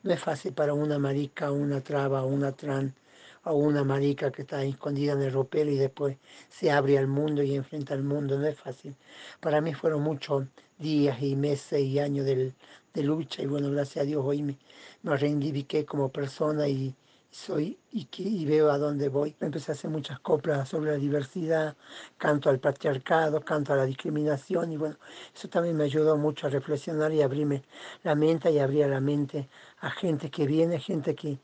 No 0.02 0.12
es 0.12 0.20
fácil 0.20 0.52
para 0.52 0.74
una 0.74 0.98
marica, 0.98 1.50
una 1.50 1.80
traba, 1.80 2.24
una 2.24 2.52
tran 2.52 2.94
a 3.44 3.52
una 3.52 3.84
marica 3.84 4.30
que 4.30 4.42
está 4.42 4.62
escondida 4.64 5.12
en 5.12 5.22
el 5.22 5.32
ropero 5.32 5.70
y 5.70 5.76
después 5.76 6.16
se 6.48 6.70
abre 6.70 6.98
al 6.98 7.08
mundo 7.08 7.42
y 7.42 7.54
enfrenta 7.54 7.94
al 7.94 8.02
mundo. 8.02 8.38
No 8.38 8.46
es 8.46 8.58
fácil. 8.58 8.94
Para 9.40 9.60
mí 9.60 9.74
fueron 9.74 10.02
muchos 10.02 10.44
días 10.78 11.20
y 11.22 11.36
meses 11.36 11.80
y 11.80 11.98
años 11.98 12.26
de, 12.26 12.52
lucha 12.94 13.42
y 13.42 13.46
bueno, 13.46 13.70
gracias 13.70 14.02
a 14.04 14.06
Dios 14.06 14.22
hoy 14.24 14.42
me, 14.42 14.58
me 15.02 15.16
reivindiqué 15.16 15.84
como 15.86 16.10
persona 16.10 16.68
y, 16.68 16.94
soy 17.32 17.78
y, 17.90 18.06
y, 18.18 18.44
veo 18.44 18.70
a 18.70 18.78
dónde 18.78 19.08
voy. 19.08 19.34
Empecé 19.40 19.72
a 19.72 19.74
hacer 19.74 19.90
muchas 19.90 20.20
coplas 20.20 20.68
sobre 20.68 20.92
la 20.92 20.98
diversidad, 20.98 21.76
canto 22.18 22.50
al 22.50 22.60
patriarcado, 22.60 23.40
canto 23.40 23.72
a 23.72 23.76
la 23.76 23.86
discriminación 23.86 24.70
y 24.70 24.76
bueno, 24.76 24.96
eso 25.34 25.48
también 25.48 25.76
me 25.76 25.84
ayudó 25.84 26.18
mucho 26.18 26.46
a 26.46 26.50
reflexionar 26.50 27.10
y 27.12 27.22
abrirme 27.22 27.62
la 28.04 28.14
mente 28.14 28.50
y 28.52 28.58
abrir 28.58 28.86
la 28.88 29.00
mente 29.00 29.48
a 29.80 29.90
gente 29.90 30.30
que 30.30 30.46
viene, 30.46 30.78
gente 30.78 31.14
que, 31.14 31.38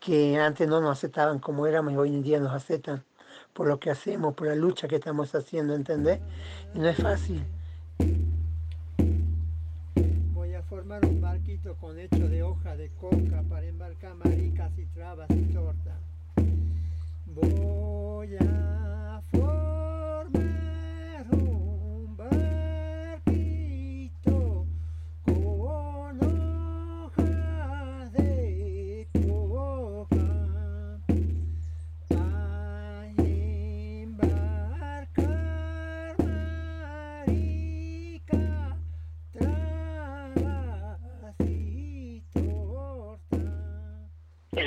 que 0.00 0.38
antes 0.38 0.68
no 0.68 0.80
nos 0.80 0.98
aceptaban 0.98 1.38
como 1.38 1.66
éramos 1.66 1.92
y 1.92 1.96
hoy 1.96 2.08
en 2.10 2.22
día 2.22 2.40
nos 2.40 2.52
aceptan 2.52 3.04
por 3.52 3.66
lo 3.66 3.80
que 3.80 3.90
hacemos, 3.90 4.34
por 4.34 4.46
la 4.46 4.54
lucha 4.54 4.86
que 4.88 4.96
estamos 4.96 5.34
haciendo, 5.34 5.74
¿entendés? 5.74 6.20
Y 6.74 6.78
no 6.78 6.88
es 6.88 6.96
fácil. 6.96 7.44
Voy 10.32 10.54
a 10.54 10.62
formar 10.62 11.04
un 11.04 11.20
barquito 11.20 11.74
con 11.76 11.98
hecho 11.98 12.28
de 12.28 12.42
hoja 12.42 12.76
de 12.76 12.90
coca 13.00 13.42
para 13.48 13.66
embarcar 13.66 14.14
maricas 14.14 14.70
y 14.78 14.84
trabas 14.86 15.30
y 15.30 15.42
tortas. 15.52 15.98
Voy 17.34 18.36
a 18.36 19.20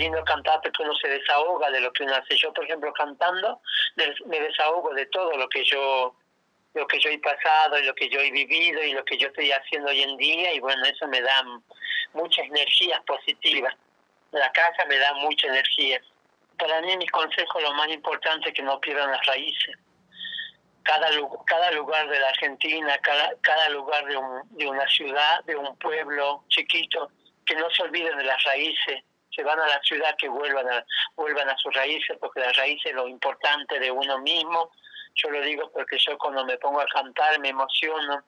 lindo 0.02 0.24
cantar 0.24 0.60
porque 0.62 0.82
uno 0.82 0.96
se 0.96 1.08
desahoga 1.08 1.70
de 1.70 1.80
lo 1.80 1.94
que 1.94 2.04
uno 2.04 2.16
hace. 2.16 2.36
Yo, 2.36 2.52
por 2.54 2.66
ejemplo, 2.66 2.92
cantando, 2.94 3.62
me 4.26 4.40
desahogo 4.40 4.94
de 4.94 5.06
todo 5.08 5.38
lo 5.38 5.48
que 5.48 5.64
yo 5.64 6.16
lo 6.74 6.88
que 6.88 7.00
yo 7.00 7.10
he 7.10 7.20
pasado 7.20 7.78
y 7.78 7.84
lo 7.84 7.94
que 7.94 8.08
yo 8.08 8.22
he 8.22 8.32
vivido 8.32 8.82
y 8.82 8.94
lo 8.94 9.04
que 9.04 9.18
yo 9.18 9.28
estoy 9.28 9.52
haciendo 9.52 9.90
hoy 9.90 10.04
en 10.04 10.16
día 10.16 10.54
y 10.54 10.62
bueno, 10.62 10.86
eso 10.86 11.06
me 11.10 11.22
da 11.22 11.44
muchas 12.14 12.46
energías 12.46 13.02
positivas. 13.06 13.76
La 14.32 14.50
casa 14.54 14.86
me 14.86 14.98
da 14.98 15.14
mucha 15.16 15.48
energía. 15.48 16.02
Para 16.58 16.80
mí 16.82 16.96
mi 16.96 17.08
consejo 17.08 17.60
lo 17.60 17.74
más 17.74 17.90
importante 17.90 18.50
es 18.50 18.56
que 18.56 18.64
no 18.64 18.80
pierdan 18.80 19.12
las 19.12 19.26
raíces. 19.26 19.76
Cada, 20.84 21.12
lugar 21.72 22.10
de 22.10 22.20
la 22.20 22.30
Argentina, 22.30 22.98
cada, 23.00 23.34
cada 23.42 23.70
lugar 23.70 24.06
de, 24.06 24.16
un, 24.16 24.42
de 24.58 24.66
una 24.66 24.88
ciudad, 24.88 25.44
de 25.44 25.58
un 25.58 25.78
pueblo 25.78 26.46
chiquito, 26.48 27.12
que 27.46 27.56
no 27.56 27.70
se 27.70 27.84
olviden 27.84 28.18
de 28.18 28.24
las 28.24 28.42
raíces, 28.46 29.04
se 29.36 29.44
van 29.44 29.60
a 29.60 29.67
la 29.67 29.82
ciudad 29.82 30.15
que 30.17 30.30
vuelvan 30.30 30.67
a, 30.70 30.86
vuelvan 31.15 31.50
a 31.50 31.58
sus 31.58 31.74
raíces, 31.74 32.17
porque 32.20 32.41
las 32.41 32.56
raíces 32.56 32.88
es 32.88 32.96
lo 32.96 33.08
importante 33.08 33.80
de 33.80 33.91
uno 33.91 34.20
mismo. 34.20 34.72
Yo 35.15 35.30
lo 35.30 35.41
digo 35.41 35.70
porque 35.72 35.98
yo 35.98 36.17
cuando 36.17 36.46
me 36.46 36.58
pongo 36.58 36.80
a 36.80 36.86
cantar 36.86 37.38
me 37.39 37.50
emociono 37.50 38.24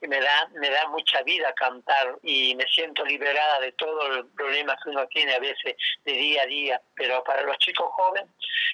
y 0.00 0.06
me 0.06 0.20
da, 0.20 0.48
me 0.54 0.68
da 0.68 0.86
mucha 0.88 1.22
vida 1.22 1.52
cantar 1.54 2.18
y 2.22 2.54
me 2.54 2.66
siento 2.66 3.04
liberada 3.04 3.60
de 3.60 3.72
todos 3.72 4.08
los 4.10 4.26
problemas 4.36 4.76
que 4.82 4.90
uno 4.90 5.06
tiene 5.08 5.34
a 5.34 5.38
veces 5.38 5.74
de 6.04 6.12
día 6.12 6.42
a 6.42 6.46
día. 6.46 6.82
Pero 6.94 7.24
para 7.24 7.42
los 7.42 7.56
chicos 7.58 7.88
jóvenes, 7.92 8.28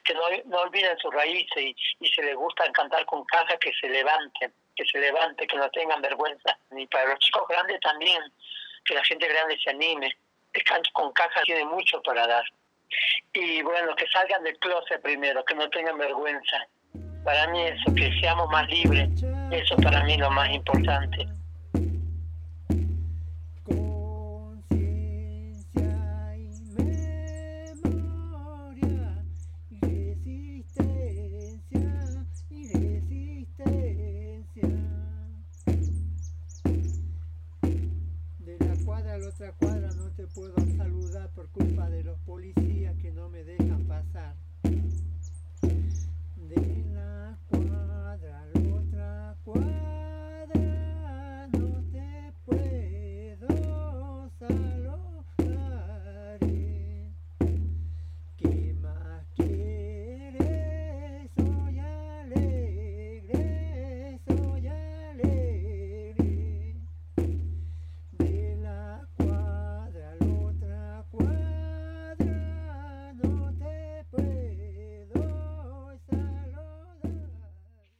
que 0.04 0.14
no, 0.14 0.22
no 0.46 0.62
olviden 0.62 0.98
sus 0.98 1.14
raíces 1.14 1.56
y, 1.56 1.76
y 2.00 2.08
se 2.08 2.22
les 2.22 2.34
gusta 2.34 2.70
cantar 2.72 3.06
con 3.06 3.24
caja, 3.24 3.56
que 3.58 3.72
se 3.80 3.88
levanten, 3.88 4.52
que 4.74 4.84
se 4.84 4.98
levanten, 4.98 5.46
que 5.46 5.56
no 5.56 5.70
tengan 5.70 6.02
vergüenza. 6.02 6.58
Y 6.76 6.86
para 6.88 7.10
los 7.10 7.20
chicos 7.20 7.46
grandes 7.48 7.80
también, 7.80 8.20
que 8.84 8.94
la 8.94 9.04
gente 9.04 9.28
grande 9.28 9.56
se 9.62 9.70
anime 9.70 10.14
con 10.92 11.12
caja 11.12 11.40
tiene 11.44 11.64
mucho 11.64 12.00
para 12.02 12.26
dar. 12.26 12.44
Y 13.32 13.62
bueno, 13.62 13.94
que 13.96 14.06
salgan 14.08 14.42
del 14.44 14.58
closet 14.58 15.02
primero, 15.02 15.44
que 15.44 15.54
no 15.54 15.68
tengan 15.70 15.98
vergüenza. 15.98 16.66
Para 17.24 17.46
mí 17.48 17.62
eso, 17.62 17.94
que 17.94 18.12
seamos 18.20 18.48
más 18.50 18.68
libres, 18.68 19.08
eso 19.50 19.76
para 19.76 20.04
mí 20.04 20.12
es 20.12 20.18
lo 20.18 20.30
más 20.30 20.50
importante. 20.50 21.26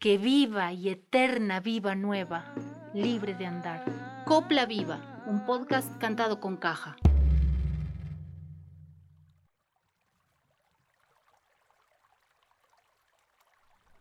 Que 0.04 0.18
viva 0.18 0.70
y 0.74 0.90
eterna 0.90 1.60
viva 1.60 1.94
nueva, 1.94 2.52
libre 2.92 3.34
de 3.34 3.46
andar. 3.46 3.82
Copla 4.26 4.66
Viva, 4.66 5.00
un 5.26 5.46
podcast 5.46 5.96
cantado 5.96 6.40
con 6.40 6.58
caja. 6.58 6.96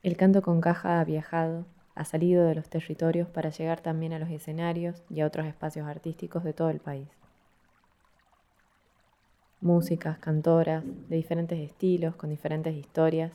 El 0.01 0.17
canto 0.17 0.41
con 0.41 0.59
caja 0.59 0.99
ha 0.99 1.05
viajado, 1.05 1.65
ha 1.95 2.03
salido 2.03 2.45
de 2.47 2.55
los 2.55 2.67
territorios 2.67 3.29
para 3.29 3.49
llegar 3.49 3.79
también 3.79 4.11
a 4.11 4.19
los 4.19 4.29
escenarios 4.29 5.01
y 5.09 5.21
a 5.21 5.25
otros 5.25 5.45
espacios 5.45 5.87
artísticos 5.87 6.43
de 6.43 6.51
todo 6.51 6.69
el 6.69 6.81
país. 6.81 7.07
Músicas, 9.61 10.17
cantoras, 10.17 10.83
de 11.07 11.15
diferentes 11.15 11.57
estilos, 11.59 12.17
con 12.17 12.29
diferentes 12.29 12.75
historias, 12.75 13.31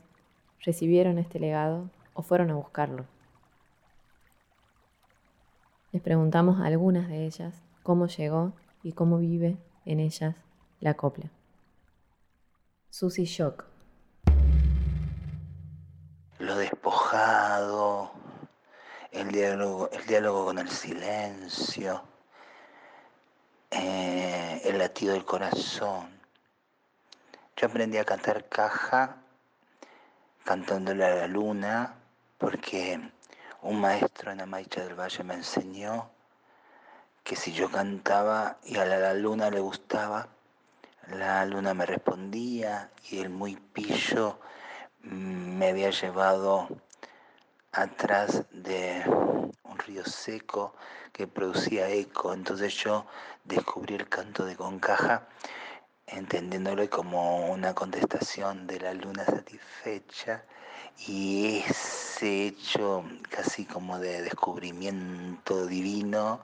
recibieron 0.60 1.16
este 1.16 1.40
legado 1.40 1.88
o 2.18 2.22
fueron 2.22 2.50
a 2.50 2.54
buscarlo. 2.54 3.06
Les 5.92 6.02
preguntamos 6.02 6.60
a 6.60 6.66
algunas 6.66 7.06
de 7.06 7.24
ellas 7.24 7.62
cómo 7.84 8.08
llegó 8.08 8.54
y 8.82 8.90
cómo 8.90 9.18
vive 9.18 9.56
en 9.84 10.00
ellas 10.00 10.34
la 10.80 10.94
copla. 10.94 11.30
Susy 12.90 13.24
Shock 13.24 13.66
lo 16.40 16.56
despojado, 16.56 18.10
el 19.12 19.30
diálogo, 19.30 19.88
el 19.92 20.04
diálogo 20.06 20.46
con 20.46 20.58
el 20.58 20.68
silencio, 20.68 22.02
eh, 23.70 24.60
el 24.64 24.76
latido 24.76 25.14
del 25.14 25.24
corazón. 25.24 26.18
Yo 27.56 27.68
aprendí 27.68 27.96
a 27.96 28.04
cantar 28.04 28.48
caja 28.48 29.18
cantándole 30.42 31.04
a 31.04 31.14
la 31.14 31.26
luna 31.28 31.97
porque 32.38 33.00
un 33.62 33.80
maestro 33.80 34.30
en 34.30 34.40
Amaicha 34.40 34.82
del 34.82 34.94
Valle 34.98 35.24
me 35.24 35.34
enseñó 35.34 36.10
que 37.24 37.36
si 37.36 37.52
yo 37.52 37.70
cantaba 37.70 38.56
y 38.64 38.76
a 38.76 38.86
la 38.86 39.12
luna 39.14 39.50
le 39.50 39.60
gustaba, 39.60 40.28
la 41.08 41.44
luna 41.44 41.74
me 41.74 41.84
respondía 41.84 42.90
y 43.10 43.18
el 43.18 43.28
muy 43.28 43.56
pillo 43.56 44.38
me 45.02 45.68
había 45.68 45.90
llevado 45.90 46.68
atrás 47.72 48.44
de 48.50 49.02
un 49.64 49.78
río 49.78 50.04
seco 50.04 50.74
que 51.12 51.26
producía 51.26 51.88
eco. 51.88 52.32
Entonces 52.32 52.74
yo 52.74 53.06
descubrí 53.44 53.94
el 53.94 54.08
canto 54.08 54.44
de 54.44 54.56
Concaja 54.56 55.28
entendiéndolo 56.06 56.88
como 56.88 57.46
una 57.50 57.74
contestación 57.74 58.66
de 58.66 58.80
la 58.80 58.94
luna 58.94 59.24
satisfecha 59.24 60.44
y 61.06 61.62
ese 61.68 62.46
hecho 62.46 63.04
casi 63.30 63.64
como 63.64 63.98
de 63.98 64.22
descubrimiento 64.22 65.66
divino 65.66 66.40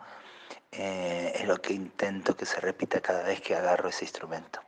eh, 0.72 1.32
es 1.34 1.46
lo 1.46 1.56
que 1.56 1.72
intento 1.72 2.36
que 2.36 2.46
se 2.46 2.60
repita 2.60 3.00
cada 3.00 3.24
vez 3.24 3.40
que 3.40 3.54
agarro 3.54 3.88
ese 3.88 4.04
instrumento. 4.04 4.60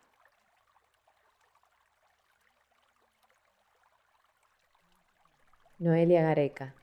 Noelia 5.79 6.23
Gareca. 6.23 6.75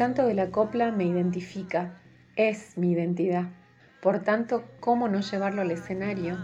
Canto 0.00 0.24
de 0.24 0.32
la 0.32 0.50
copla 0.50 0.92
me 0.92 1.04
identifica, 1.04 2.00
es 2.34 2.78
mi 2.78 2.92
identidad. 2.92 3.50
Por 4.00 4.20
tanto, 4.20 4.64
¿cómo 4.80 5.08
no 5.08 5.20
llevarlo 5.20 5.60
al 5.60 5.70
escenario? 5.72 6.38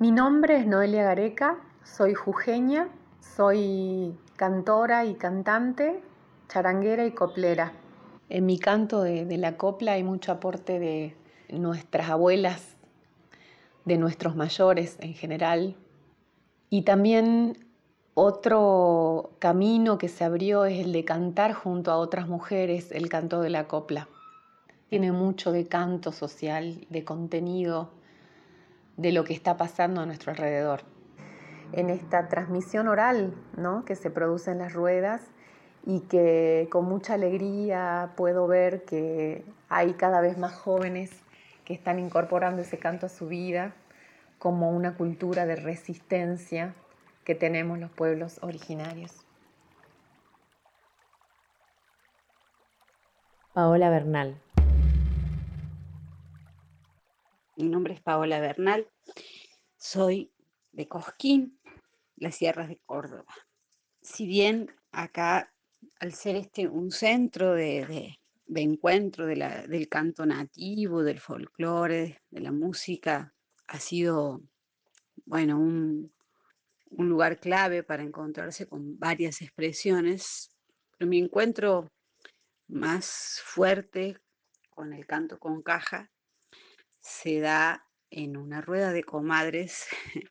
Mi 0.00 0.10
nombre 0.10 0.56
es 0.56 0.66
Noelia 0.66 1.04
Gareca, 1.04 1.60
soy 1.96 2.14
jujeña, 2.14 2.88
soy 3.20 4.16
cantora 4.34 5.04
y 5.04 5.14
cantante, 5.14 6.02
charanguera 6.48 7.06
y 7.06 7.12
coplera. 7.12 7.72
En 8.28 8.46
mi 8.46 8.58
canto 8.58 9.02
de, 9.02 9.24
de 9.24 9.38
la 9.38 9.56
copla 9.56 9.92
hay 9.92 10.02
mucho 10.02 10.32
aporte 10.32 10.80
de 10.80 11.14
nuestras 11.48 12.10
abuelas, 12.10 12.76
de 13.84 13.96
nuestros 13.96 14.34
mayores 14.34 14.96
en 15.00 15.14
general. 15.14 15.76
Y 16.68 16.82
también 16.82 17.64
otro 18.14 19.30
camino 19.38 19.96
que 19.96 20.08
se 20.08 20.24
abrió 20.24 20.64
es 20.64 20.80
el 20.80 20.92
de 20.92 21.04
cantar 21.04 21.52
junto 21.52 21.92
a 21.92 21.98
otras 21.98 22.26
mujeres 22.26 22.90
el 22.90 23.08
canto 23.08 23.40
de 23.40 23.50
la 23.50 23.68
copla. 23.68 24.08
Tiene 24.88 25.12
mucho 25.12 25.52
de 25.52 25.68
canto 25.68 26.10
social, 26.10 26.86
de 26.90 27.04
contenido, 27.04 27.90
de 28.96 29.12
lo 29.12 29.22
que 29.22 29.32
está 29.32 29.56
pasando 29.56 30.00
a 30.00 30.06
nuestro 30.06 30.32
alrededor. 30.32 30.93
En 31.76 31.90
esta 31.90 32.28
transmisión 32.28 32.86
oral 32.86 33.34
¿no? 33.56 33.84
que 33.84 33.96
se 33.96 34.08
produce 34.08 34.52
en 34.52 34.58
las 34.58 34.72
ruedas 34.72 35.22
y 35.84 36.02
que 36.02 36.68
con 36.70 36.84
mucha 36.84 37.14
alegría 37.14 38.12
puedo 38.16 38.46
ver 38.46 38.84
que 38.84 39.44
hay 39.68 39.94
cada 39.94 40.20
vez 40.20 40.38
más 40.38 40.54
jóvenes 40.54 41.10
que 41.64 41.74
están 41.74 41.98
incorporando 41.98 42.62
ese 42.62 42.78
canto 42.78 43.06
a 43.06 43.08
su 43.08 43.26
vida 43.26 43.74
como 44.38 44.70
una 44.70 44.96
cultura 44.96 45.46
de 45.46 45.56
resistencia 45.56 46.76
que 47.24 47.34
tenemos 47.34 47.80
los 47.80 47.90
pueblos 47.90 48.38
originarios. 48.42 49.24
Paola 53.52 53.90
Bernal. 53.90 54.40
Mi 57.56 57.68
nombre 57.68 57.94
es 57.94 58.00
Paola 58.00 58.38
Bernal, 58.38 58.88
soy 59.76 60.32
de 60.72 60.88
Cosquín, 60.88 61.58
las 62.16 62.36
sierras 62.36 62.68
de 62.68 62.78
Córdoba. 62.84 63.26
Si 64.02 64.26
bien 64.26 64.70
acá, 64.92 65.52
al 66.00 66.12
ser 66.12 66.36
este 66.36 66.68
un 66.68 66.90
centro 66.90 67.54
de, 67.54 67.86
de- 67.86 68.60
encuentro 68.62 69.26
de 69.26 69.36
la- 69.36 69.66
del 69.66 69.88
canto 69.88 70.26
nativo, 70.26 71.02
del 71.02 71.20
folclore, 71.20 72.22
de 72.30 72.40
la 72.40 72.52
música, 72.52 73.34
ha 73.66 73.78
sido, 73.80 74.42
bueno, 75.24 75.58
un, 75.58 76.12
un 76.90 77.08
lugar 77.08 77.40
clave 77.40 77.82
para 77.82 78.02
encontrarse 78.02 78.68
con 78.68 78.98
varias 78.98 79.42
expresiones, 79.42 80.50
pero 80.96 81.08
mi 81.08 81.18
encuentro 81.18 81.90
más 82.68 83.40
fuerte 83.44 84.18
con 84.70 84.92
el 84.92 85.06
canto 85.06 85.38
con 85.38 85.62
caja 85.62 86.10
se 87.00 87.40
da 87.40 87.86
en 88.10 88.36
una 88.36 88.60
rueda 88.60 88.92
de 88.92 89.04
comadres 89.04 89.86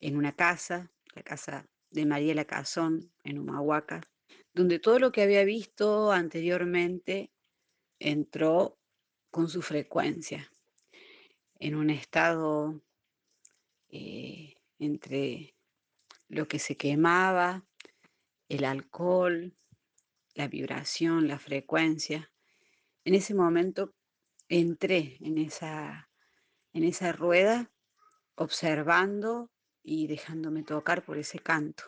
en 0.00 0.16
una 0.16 0.32
casa, 0.32 0.90
la 1.14 1.22
casa 1.22 1.66
de 1.90 2.06
Mariela 2.06 2.44
Cazón 2.44 3.10
en 3.24 3.38
Humahuaca, 3.38 4.00
donde 4.54 4.78
todo 4.78 4.98
lo 4.98 5.12
que 5.12 5.22
había 5.22 5.44
visto 5.44 6.12
anteriormente 6.12 7.30
entró 7.98 8.78
con 9.30 9.48
su 9.48 9.62
frecuencia, 9.62 10.50
en 11.58 11.74
un 11.74 11.90
estado 11.90 12.80
eh, 13.90 14.54
entre 14.78 15.54
lo 16.28 16.46
que 16.46 16.58
se 16.58 16.76
quemaba, 16.76 17.64
el 18.48 18.64
alcohol, 18.64 19.54
la 20.34 20.48
vibración, 20.48 21.26
la 21.26 21.38
frecuencia. 21.38 22.30
En 23.04 23.14
ese 23.14 23.34
momento 23.34 23.94
entré 24.48 25.18
en 25.20 25.38
esa, 25.38 26.10
en 26.72 26.84
esa 26.84 27.12
rueda 27.12 27.70
observando 28.36 29.50
y 29.82 30.06
dejándome 30.06 30.62
tocar 30.62 31.04
por 31.04 31.18
ese 31.18 31.38
canto. 31.38 31.84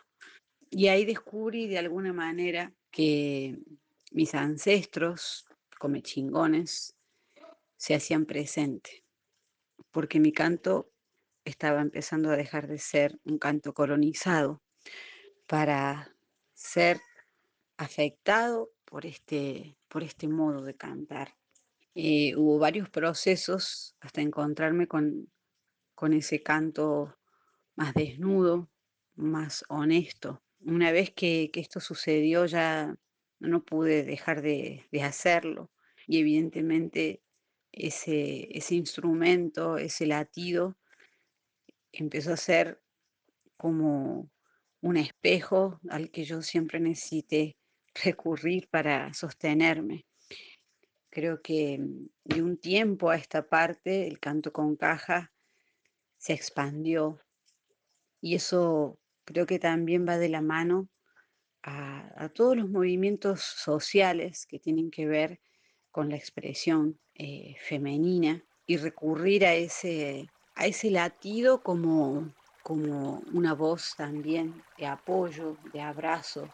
y 0.72 0.86
ahí 0.88 1.04
descubrí 1.04 1.66
de 1.66 1.78
alguna 1.78 2.12
manera 2.12 2.72
que 2.92 3.58
mis 4.12 4.34
ancestros, 4.34 5.46
come 5.78 6.02
chingones, 6.02 6.94
se 7.76 7.94
hacían 7.94 8.26
presente, 8.26 9.04
porque 9.90 10.20
mi 10.20 10.32
canto 10.32 10.92
estaba 11.44 11.80
empezando 11.80 12.30
a 12.30 12.36
dejar 12.36 12.68
de 12.68 12.78
ser 12.78 13.18
un 13.24 13.38
canto 13.38 13.72
colonizado 13.72 14.62
para 15.46 16.14
ser 16.54 17.00
afectado 17.76 18.70
por 18.84 19.06
este, 19.06 19.76
por 19.88 20.02
este 20.02 20.28
modo 20.28 20.62
de 20.62 20.76
cantar. 20.76 21.34
Eh, 21.94 22.36
hubo 22.36 22.58
varios 22.58 22.90
procesos 22.90 23.96
hasta 24.00 24.20
encontrarme 24.20 24.86
con, 24.86 25.30
con 25.94 26.12
ese 26.12 26.42
canto 26.42 27.16
más 27.80 27.94
desnudo, 27.94 28.70
más 29.14 29.64
honesto. 29.70 30.42
Una 30.60 30.92
vez 30.92 31.12
que, 31.12 31.50
esto 31.54 31.80
sucedió 31.80 32.44
ya 32.44 32.94
no 33.38 33.64
pude 33.64 34.04
dejar 34.04 34.42
de, 34.42 34.86
hacerlo 35.02 35.70
y 36.06 36.18
evidentemente 36.20 37.22
ese, 37.72 38.54
ese 38.54 38.74
instrumento, 38.74 39.78
ese 39.78 40.04
latido, 40.04 40.76
empezó 41.90 42.34
a 42.34 42.36
ser 42.36 42.82
como 43.56 44.30
un 44.82 44.96
espejo 44.98 45.80
al 45.88 46.10
que 46.10 46.24
yo 46.24 46.42
siempre 46.42 46.80
necesité 46.80 47.56
recurrir 47.94 48.68
para 48.68 49.14
sostenerme. 49.14 50.04
Creo 51.08 51.40
que 51.40 51.80
de 52.24 52.42
un 52.42 52.58
tiempo 52.58 53.08
a 53.08 53.16
esta 53.16 53.48
parte 53.48 54.06
el 54.06 54.20
canto 54.20 54.52
con 54.52 54.76
caja 54.76 55.32
se 56.18 56.34
expandió 56.34 57.18
y 58.20 58.34
eso 58.34 58.98
creo 59.24 59.46
que 59.46 59.58
también 59.58 60.06
va 60.06 60.18
de 60.18 60.28
la 60.28 60.42
mano 60.42 60.88
a, 61.62 62.28
todos 62.34 62.56
los 62.56 62.68
movimientos 62.68 63.42
sociales 63.42 64.46
que 64.46 64.58
tienen 64.58 64.90
que 64.90 65.06
ver 65.06 65.40
con 65.90 66.08
la 66.08 66.16
expresión 66.16 66.98
eh, 67.14 67.56
femenina 67.60 68.42
y 68.66 68.76
recurrir 68.76 69.44
a 69.44 69.54
ese, 69.54 70.28
a 70.54 70.66
ese 70.66 70.90
latido 70.90 71.62
como, 71.62 72.32
como 72.62 73.22
una 73.32 73.54
voz 73.54 73.94
también 73.96 74.62
de 74.78 74.86
apoyo, 74.86 75.56
de 75.72 75.80
abrazo, 75.80 76.48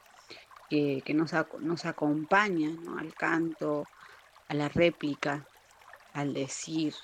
que, 0.69 1.03
que 1.05 1.15
nos, 1.15 1.33
nos 1.61 1.85
acompaña 1.85 2.71
al 2.99 3.15
canto, 3.15 3.85
a 4.49 4.55
la 4.55 4.69
réplica, 4.69 5.47
al 6.15 6.33
decir, 6.33 6.95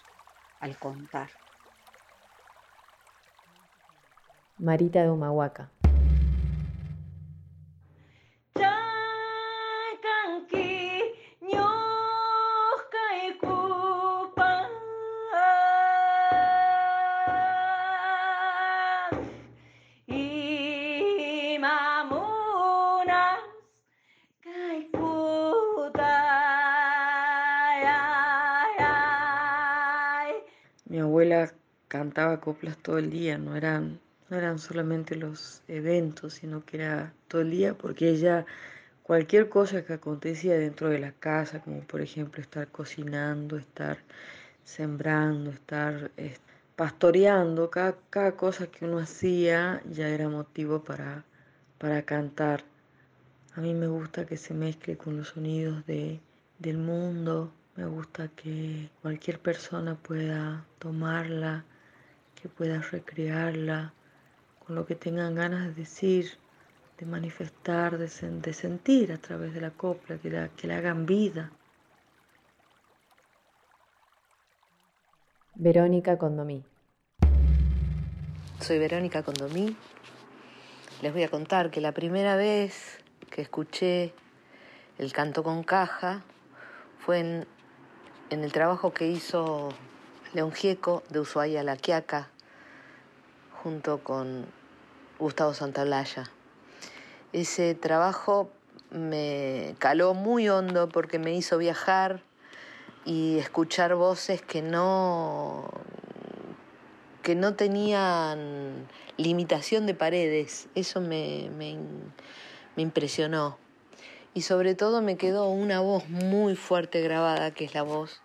al 0.61 0.79
contar. 0.79 1.31
Marita 4.63 5.03
de 5.03 5.11
Humahuaca. 5.11 5.73
Mi 30.85 30.99
abuela 31.01 31.53
cantaba 31.89 32.39
coplas 32.41 32.77
todo 32.77 32.99
el 32.99 33.11
día, 33.11 33.39
no 33.39 33.57
eran, 33.57 33.99
no 34.33 34.39
eran 34.39 34.59
solamente 34.59 35.15
los 35.15 35.63
eventos, 35.69 36.33
sino 36.33 36.65
que 36.65 36.79
era 36.79 37.13
todo 37.29 37.43
el 37.43 37.51
día 37.51 37.77
porque 37.77 38.09
ella, 38.09 38.47
cualquier 39.03 39.51
cosa 39.51 39.85
que 39.85 39.93
acontecía 39.93 40.55
dentro 40.57 40.89
de 40.89 40.99
la 40.99 41.13
casa, 41.13 41.61
como 41.61 41.83
por 41.83 42.01
ejemplo 42.01 42.41
estar 42.41 42.69
cocinando, 42.69 43.59
estar 43.59 43.99
sembrando, 44.65 45.51
estar 45.51 46.11
pastoreando, 46.77 47.69
cada, 47.69 47.95
cada 48.09 48.33
cosa 48.35 48.69
que 48.69 48.87
uno 48.87 49.01
hacía 49.01 49.83
ya 49.91 50.09
era 50.09 50.31
motivo 50.31 50.83
para, 50.83 51.25
para 51.77 52.01
cantar. 52.01 52.65
A 53.55 53.61
mí 53.61 53.75
me 53.75 53.87
gusta 53.87 54.25
que 54.25 54.39
se 54.39 54.55
mezcle 54.55 54.97
con 54.97 55.19
los 55.19 55.29
sonidos 55.29 55.85
de, 55.85 56.21
del 56.59 56.79
mundo, 56.79 57.53
me 57.77 57.85
gusta 57.85 58.29
que 58.29 58.89
cualquier 59.03 59.39
persona 59.41 59.95
pueda 59.95 60.65
tomarla, 60.79 61.67
que 62.35 62.49
pueda 62.49 62.81
recrearla 62.81 63.93
con 64.65 64.77
lo 64.77 64.87
que 64.87 64.95
tengan 64.95 65.35
ganas 65.35 65.67
de 65.67 65.75
decir, 65.75 66.39
de 66.99 67.07
manifestar, 67.07 67.99
de, 67.99 68.07
sen- 68.07 68.41
de 68.41 68.53
sentir 68.53 69.13
a 69.13 69.19
través 69.19 69.55
de 69.55 69.61
la 69.61 69.71
copla, 69.71 70.19
que 70.19 70.31
la, 70.31 70.49
que 70.51 70.67
la 70.69 70.77
hagan 70.79 71.05
vida. 71.07 71.51
Verónica 75.55 76.17
Condomí. 76.17 76.65
Soy 78.61 78.79
Verónica 78.79 79.23
Condomí. 79.23 79.77
Les 81.03 81.13
voy 81.13 81.25
a 81.25 81.29
contar 81.29 81.71
que 81.71 81.81
la 81.81 81.93
primera 81.93 82.37
vez 82.37 82.99
que 83.31 83.43
escuché 83.43 84.15
el 84.99 85.13
canto 85.13 85.43
con 85.43 85.65
caja 85.65 86.23
fue 87.01 87.19
en, 87.19 87.47
en 88.31 88.45
el 88.45 88.53
trabajo 88.53 88.93
que 88.93 89.09
hizo 89.09 89.71
León 90.33 90.53
Gieco 90.53 91.03
de 91.11 91.19
Ushuaia 91.19 91.61
a 91.61 91.65
La 91.65 91.77
Quiaca 91.77 92.31
junto 93.63 94.03
con 94.03 94.47
Gustavo 95.19 95.55
Santaolalla. 95.55 96.31
Ese 97.33 97.75
trabajo 97.75 98.51
me 98.91 99.75
caló 99.79 100.15
muy 100.15 100.49
hondo 100.49 100.89
porque 100.89 101.19
me 101.19 101.35
hizo 101.35 101.59
viajar 101.59 102.23
y 103.05 103.39
escuchar 103.39 103.95
voces 103.95 104.43
que 104.43 104.63
no 104.63 105.71
que 107.23 107.37
no 107.37 107.55
tenían 107.55 108.89
limitación 109.17 109.87
de 109.87 109.95
paredes. 109.95 110.69
Eso 110.75 111.01
me, 111.01 111.51
me 111.57 111.79
me 112.77 112.83
impresionó. 112.83 113.59
Y 114.35 114.43
sobre 114.43 114.75
todo 114.75 115.03
me 115.03 115.17
quedó 115.17 115.49
una 115.49 115.81
voz 115.81 116.09
muy 116.09 116.57
fuerte 116.57 117.03
grabada, 117.03 117.51
que 117.53 117.65
es 117.65 117.75
la 117.75 117.83
voz 117.83 118.23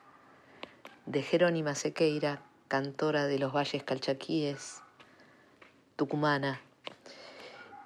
de 1.06 1.22
Jerónima 1.22 1.76
Sequeira, 1.76 2.42
cantora 2.68 3.28
de 3.28 3.40
los 3.40 3.54
Valles 3.54 3.84
Calchaquíes, 3.84 4.82
tucumana. 5.98 6.62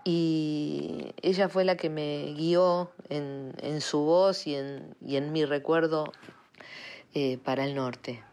Y 0.04 1.14
ella 1.22 1.50
fue 1.50 1.64
la 1.64 1.78
que 1.78 1.90
me 1.90 2.34
guió 2.36 2.92
en, 3.10 3.82
su 3.82 4.00
voz 4.00 4.46
y 4.46 4.56
en, 4.56 4.96
y 5.06 5.16
en 5.16 5.32
mi 5.32 5.46
recuerdo 5.46 6.12
eh, 7.14 7.40
para 7.44 7.66
el 7.66 7.76
norte. 7.76 8.24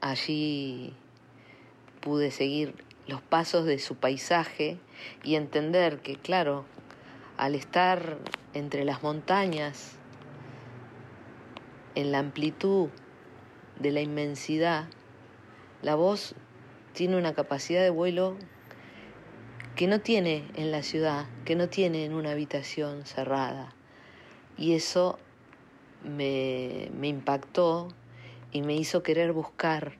Allí 0.00 0.94
pude 2.00 2.30
seguir 2.30 2.74
los 3.06 3.20
pasos 3.20 3.64
de 3.64 3.78
su 3.78 3.96
paisaje 3.96 4.78
y 5.24 5.34
entender 5.34 6.00
que, 6.00 6.16
claro, 6.16 6.64
al 7.36 7.54
estar 7.54 8.18
entre 8.54 8.84
las 8.84 9.02
montañas, 9.02 9.96
en 11.94 12.12
la 12.12 12.18
amplitud 12.18 12.88
de 13.78 13.90
la 13.90 14.00
inmensidad, 14.00 14.86
la 15.82 15.94
voz 15.94 16.34
tiene 16.94 17.16
una 17.16 17.34
capacidad 17.34 17.82
de 17.82 17.90
vuelo 17.90 18.36
que 19.76 19.86
no 19.86 20.00
tiene 20.00 20.44
en 20.54 20.70
la 20.70 20.82
ciudad, 20.82 21.26
que 21.44 21.56
no 21.56 21.68
tiene 21.68 22.04
en 22.04 22.14
una 22.14 22.32
habitación 22.32 23.06
cerrada. 23.06 23.74
Y 24.58 24.74
eso 24.74 25.18
me, 26.04 26.90
me 26.98 27.08
impactó 27.08 27.88
y 28.52 28.62
me 28.62 28.74
hizo 28.74 29.02
querer 29.02 29.32
buscar 29.32 29.96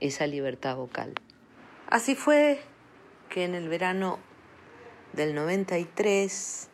esa 0.00 0.26
libertad 0.26 0.76
vocal. 0.76 1.14
Así 1.88 2.14
fue 2.14 2.60
que 3.30 3.44
en 3.44 3.54
el 3.54 3.68
verano 3.68 4.18
del 5.12 5.34
93 5.34 6.68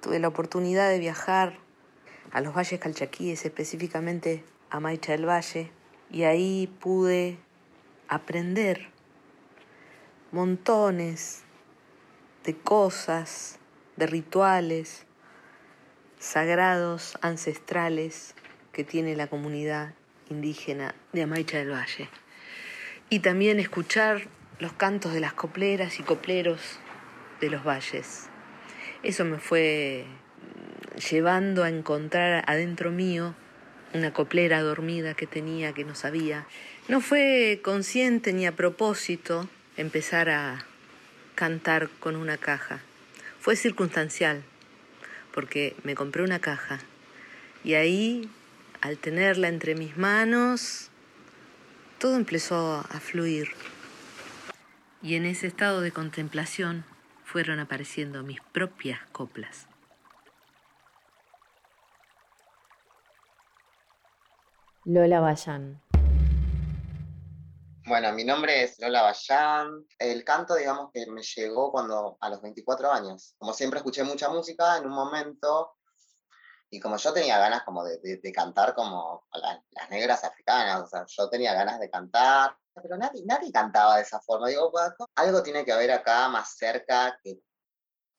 tuve 0.00 0.18
la 0.18 0.28
oportunidad 0.28 0.88
de 0.88 0.98
viajar 0.98 1.58
a 2.32 2.40
los 2.40 2.54
valles 2.54 2.78
calchaquíes, 2.78 3.44
específicamente 3.44 4.44
a 4.70 4.78
Maicha 4.78 5.12
del 5.12 5.28
Valle, 5.28 5.72
y 6.10 6.22
ahí 6.22 6.72
pude 6.80 7.38
aprender 8.08 8.90
montones 10.32 11.42
de 12.44 12.56
cosas, 12.56 13.58
de 13.96 14.06
rituales 14.06 15.06
sagrados, 16.18 17.18
ancestrales 17.22 18.34
que 18.72 18.84
tiene 18.84 19.16
la 19.16 19.26
comunidad 19.26 19.94
indígena 20.28 20.94
de 21.12 21.22
Amaicha 21.22 21.58
del 21.58 21.72
Valle. 21.72 22.08
Y 23.08 23.20
también 23.20 23.58
escuchar 23.58 24.28
los 24.60 24.72
cantos 24.74 25.12
de 25.12 25.20
las 25.20 25.32
copleras 25.32 25.98
y 25.98 26.02
copleros 26.02 26.78
de 27.40 27.50
los 27.50 27.64
valles. 27.64 28.28
Eso 29.02 29.24
me 29.24 29.38
fue 29.38 30.04
llevando 31.10 31.64
a 31.64 31.70
encontrar 31.70 32.44
adentro 32.46 32.90
mío 32.90 33.34
una 33.94 34.12
coplera 34.12 34.60
dormida 34.60 35.14
que 35.14 35.26
tenía, 35.26 35.72
que 35.72 35.84
no 35.84 35.94
sabía. 35.94 36.46
No 36.88 37.00
fue 37.00 37.60
consciente 37.64 38.32
ni 38.32 38.46
a 38.46 38.54
propósito 38.54 39.48
empezar 39.80 40.28
a 40.28 40.58
cantar 41.34 41.88
con 42.00 42.16
una 42.16 42.36
caja. 42.36 42.80
fue 43.38 43.56
circunstancial, 43.56 44.42
porque 45.32 45.74
me 45.82 45.94
compré 45.94 46.22
una 46.22 46.38
caja 46.38 46.78
y 47.64 47.74
ahí, 47.74 48.30
al 48.82 48.98
tenerla 48.98 49.48
entre 49.48 49.74
mis 49.74 49.96
manos, 49.96 50.90
todo 51.98 52.16
empezó 52.16 52.84
a 52.90 53.00
fluir. 53.00 53.48
Y 55.02 55.14
en 55.14 55.24
ese 55.24 55.46
estado 55.46 55.80
de 55.80 55.92
contemplación 55.92 56.84
fueron 57.24 57.58
apareciendo 57.58 58.22
mis 58.22 58.40
propias 58.52 59.00
coplas. 59.12 59.66
Lola 64.84 65.20
Bayán. 65.20 65.80
Bueno, 67.90 68.12
mi 68.12 68.22
nombre 68.22 68.62
es 68.62 68.78
Lola 68.78 69.02
Bayán. 69.02 69.84
El 69.98 70.22
canto, 70.22 70.54
digamos 70.54 70.92
que 70.94 71.10
me 71.10 71.22
llegó 71.22 71.72
cuando 71.72 72.16
a 72.20 72.30
los 72.30 72.40
24 72.40 72.92
años. 72.92 73.34
Como 73.36 73.52
siempre 73.52 73.80
escuché 73.80 74.04
mucha 74.04 74.28
música 74.28 74.76
en 74.78 74.86
un 74.86 74.92
momento 74.92 75.76
y 76.70 76.78
como 76.78 76.98
yo 76.98 77.12
tenía 77.12 77.36
ganas 77.36 77.64
como 77.64 77.82
de, 77.82 78.20
cantar 78.32 78.76
como 78.76 79.26
las, 79.32 79.90
negras 79.90 80.22
africanas, 80.22 80.82
o 80.82 80.86
sea, 80.86 81.04
yo 81.04 81.28
tenía 81.28 81.52
ganas 81.52 81.80
de 81.80 81.90
cantar, 81.90 82.56
pero 82.80 82.96
nadie, 82.96 83.24
nadie 83.26 83.50
cantaba 83.50 83.96
de 83.96 84.02
esa 84.02 84.20
forma. 84.20 84.46
Digo, 84.46 84.70
algo 85.16 85.42
tiene 85.42 85.64
que 85.64 85.72
haber 85.72 85.90
acá 85.90 86.28
más 86.28 86.56
cerca 86.56 87.18
que 87.24 87.40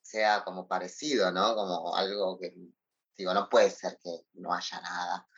sea 0.02 0.44
como 0.44 0.68
parecido, 0.68 1.32
¿no? 1.32 1.56
Como 1.56 1.96
algo 1.96 2.38
que, 2.38 2.54
digo, 3.16 3.34
no 3.34 3.48
puede 3.48 3.70
ser 3.70 3.98
que 4.04 4.26
no 4.34 4.54
haya 4.54 4.82
nada. 4.82 5.30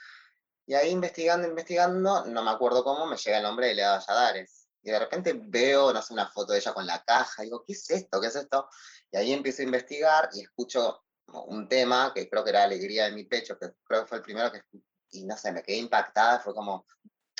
Y 0.66 0.74
ahí 0.74 0.90
investigando, 0.90 1.48
investigando, 1.48 2.26
no 2.26 2.44
me 2.44 2.52
acuerdo 2.52 2.84
cómo, 2.84 3.06
me 3.06 3.18
llega 3.18 3.38
el 3.38 3.44
nombre 3.44 3.68
de 3.68 3.76
Lea 3.76 3.92
Valladares. 3.92 4.68
Y 4.82 4.92
de 4.92 5.00
repente 5.00 5.34
veo, 5.36 5.94
no 5.94 6.02
sé, 6.02 6.14
una 6.14 6.28
foto 6.28 6.54
de 6.54 6.60
ella 6.60 6.74
con 6.74 6.86
la 6.86 7.04
caja, 7.04 7.44
y 7.44 7.46
digo, 7.46 7.64
¿qué 7.66 7.74
es 7.74 7.90
esto? 7.90 8.20
¿Qué 8.20 8.28
es 8.28 8.36
esto? 8.36 8.68
Y 9.12 9.18
ahí 9.18 9.34
empiezo 9.34 9.62
a 9.62 9.66
investigar 9.66 10.30
y 10.34 10.42
escucho 10.42 11.04
un 11.28 11.68
tema 11.68 12.12
que 12.14 12.30
creo 12.30 12.44
que 12.44 12.50
era 12.50 12.64
Alegría 12.64 13.06
de 13.06 13.14
mi 13.14 13.24
pecho, 13.24 13.58
que 13.58 13.72
creo 13.86 14.02
que 14.02 14.08
fue 14.08 14.18
el 14.18 14.24
primero 14.24 14.52
que 14.52 14.62
y 15.14 15.26
no 15.26 15.38
sé, 15.38 15.52
me 15.52 15.64
quedé 15.64 15.78
impactada, 15.78 16.40
fue 16.40 16.54
como, 16.54 16.86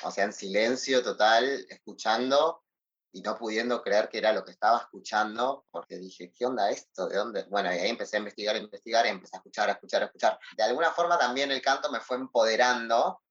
o 0.04 0.12
sea, 0.12 0.26
en 0.26 0.34
silencio 0.34 1.04
total, 1.04 1.66
escuchando 1.70 2.64
y 3.14 3.22
no 3.22 3.38
pudiendo 3.38 3.82
creer 3.84 4.10
que 4.10 4.18
era 4.18 4.34
lo 4.34 4.44
que 4.44 4.52
estaba 4.52 4.80
escuchando, 4.80 5.66
porque 5.70 5.98
dije, 5.98 6.34
¿qué 6.34 6.48
onda 6.48 6.72
esto? 6.72 7.08
¿De 7.08 7.16
dónde? 7.16 7.44
Bueno, 7.44 7.72
y 7.72 7.78
ahí 7.78 7.90
empecé 7.90 8.18
a 8.18 8.20
investigar, 8.20 8.56
investigar, 8.58 9.06
y 9.06 9.10
empecé 9.10 9.36
a 9.36 9.40
escuchar, 9.40 9.70
a 9.70 9.74
escuchar, 9.74 10.02
a 10.02 10.06
escuchar. 10.06 10.40
De 10.58 10.64
alguna 10.64 10.92
forma 10.92 11.18
también 11.18 11.52
el 11.52 11.62
canto 11.62 11.92
me 11.92 12.02
fue 12.02 12.18
empoderando, 12.18 13.22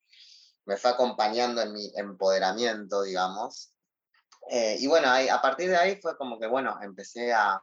me 0.66 0.76
fue 0.76 0.92
acompañando 0.92 1.60
en 1.60 1.72
mi 1.72 1.92
empoderamiento, 1.96 3.02
digamos. 3.02 3.74
Eh, 4.48 4.76
y 4.78 4.86
bueno, 4.86 5.10
ahí, 5.10 5.28
a 5.28 5.42
partir 5.42 5.68
de 5.68 5.76
ahí 5.76 6.00
fue 6.00 6.16
como 6.16 6.38
que, 6.38 6.46
bueno, 6.46 6.78
empecé 6.80 7.32
a, 7.32 7.60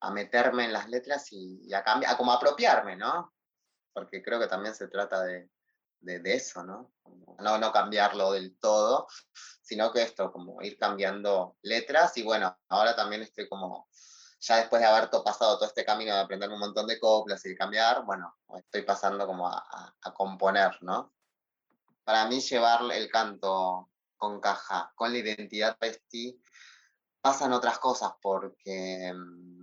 a 0.00 0.10
meterme 0.10 0.64
en 0.64 0.72
las 0.72 0.88
letras 0.88 1.28
y, 1.30 1.72
a 1.72 1.84
cambiar, 1.84 2.12
a 2.12 2.16
como 2.16 2.32
apropiarme, 2.32 2.96
¿no? 2.96 3.32
Porque 3.92 4.22
creo 4.24 4.40
que 4.40 4.48
también 4.48 4.74
se 4.74 4.88
trata 4.88 5.22
de, 5.22 5.48
de, 6.02 6.34
eso, 6.34 6.62
¿no? 6.64 6.92
¿no? 7.38 7.58
No 7.58 7.72
cambiarlo 7.72 8.32
del 8.32 8.56
todo, 8.58 9.06
sino 9.62 9.92
que 9.92 10.02
esto, 10.02 10.32
como 10.32 10.60
ir 10.62 10.78
cambiando 10.78 11.56
letras 11.62 12.16
y 12.18 12.22
bueno, 12.22 12.56
ahora 12.68 12.94
también 12.94 13.22
estoy 13.22 13.48
como, 13.48 13.88
ya 14.40 14.56
después 14.56 14.82
de 14.82 14.88
haber 14.88 15.08
pasado 15.10 15.56
todo 15.56 15.66
este 15.66 15.84
camino 15.84 16.14
de 16.14 16.20
aprender 16.20 16.50
un 16.50 16.60
montón 16.60 16.86
de 16.86 16.98
coplas 16.98 17.44
y 17.46 17.50
de 17.50 17.56
cambiar, 17.56 18.04
bueno, 18.04 18.36
estoy 18.56 18.82
pasando 18.82 19.26
como 19.26 19.48
a, 19.48 19.94
a 20.02 20.12
componer, 20.12 20.78
¿no? 20.82 21.12
Para 22.04 22.26
mí 22.26 22.40
llevar 22.40 22.80
el 22.92 23.08
canto 23.10 23.88
con 24.16 24.40
caja, 24.40 24.92
con 24.94 25.12
la 25.12 25.18
identidad 25.18 25.78
pesti, 25.78 26.40
pasan 27.20 27.52
otras 27.52 27.78
cosas 27.78 28.12
porque 28.20 29.12
mm, 29.14 29.61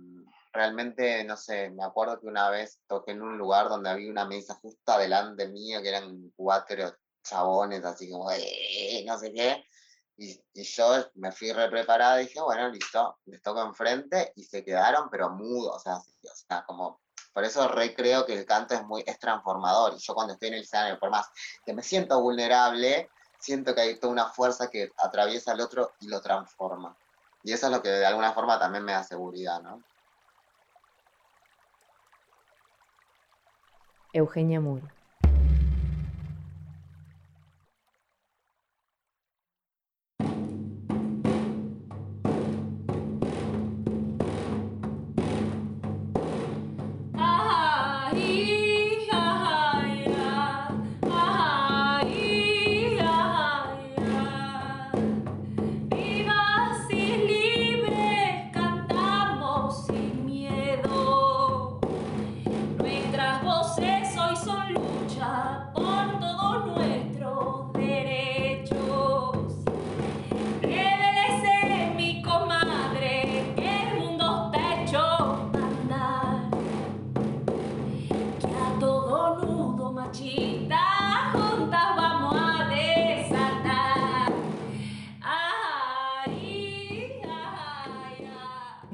realmente, 0.52 1.24
no 1.24 1.36
sé, 1.36 1.70
me 1.70 1.84
acuerdo 1.84 2.20
que 2.20 2.26
una 2.26 2.50
vez 2.50 2.80
toqué 2.86 3.12
en 3.12 3.22
un 3.22 3.38
lugar 3.38 3.68
donde 3.68 3.90
había 3.90 4.10
una 4.10 4.24
mesa 4.24 4.54
justo 4.54 4.98
delante 4.98 5.48
mío, 5.48 5.80
que 5.82 5.88
eran 5.88 6.32
cuatro 6.36 6.94
chabones, 7.22 7.84
así 7.84 8.10
como, 8.10 8.30
no 8.30 9.18
sé 9.18 9.32
qué, 9.32 9.64
y, 10.16 10.38
y, 10.52 10.62
yo 10.64 11.10
me 11.14 11.32
fui 11.32 11.52
re 11.52 11.70
preparada 11.70 12.20
y 12.20 12.26
dije, 12.26 12.40
bueno, 12.40 12.68
listo, 12.68 13.18
les 13.26 13.42
toco 13.42 13.62
enfrente, 13.62 14.32
y 14.36 14.44
se 14.44 14.64
quedaron, 14.64 15.08
pero 15.10 15.30
mudos, 15.30 15.76
o 15.76 15.80
sea, 15.80 15.96
o 15.96 16.34
sea, 16.48 16.64
como, 16.66 17.00
por 17.32 17.44
eso 17.44 17.68
re 17.68 17.94
creo 17.94 18.26
que 18.26 18.38
el 18.38 18.44
canto 18.44 18.74
es 18.74 18.82
muy, 18.84 19.02
es 19.06 19.18
transformador, 19.18 19.94
y 19.94 19.98
yo 19.98 20.14
cuando 20.14 20.34
estoy 20.34 20.48
en 20.48 20.54
el 20.54 20.62
escenario, 20.62 20.98
por 20.98 21.10
más 21.10 21.28
que 21.64 21.72
me 21.72 21.82
siento 21.82 22.20
vulnerable, 22.20 23.08
siento 23.38 23.74
que 23.74 23.80
hay 23.80 23.98
toda 23.98 24.12
una 24.12 24.26
fuerza 24.26 24.68
que 24.68 24.90
atraviesa 24.98 25.52
al 25.52 25.60
otro 25.60 25.92
y 26.00 26.08
lo 26.08 26.20
transforma. 26.20 26.96
Y 27.42 27.52
eso 27.52 27.66
es 27.66 27.72
lo 27.72 27.82
que 27.82 27.88
de 27.88 28.06
alguna 28.06 28.32
forma 28.32 28.58
también 28.58 28.84
me 28.84 28.92
da 28.92 29.02
seguridad, 29.02 29.62
¿no? 29.62 29.82
Eugenia 34.12 34.60
Moore. 34.60 34.99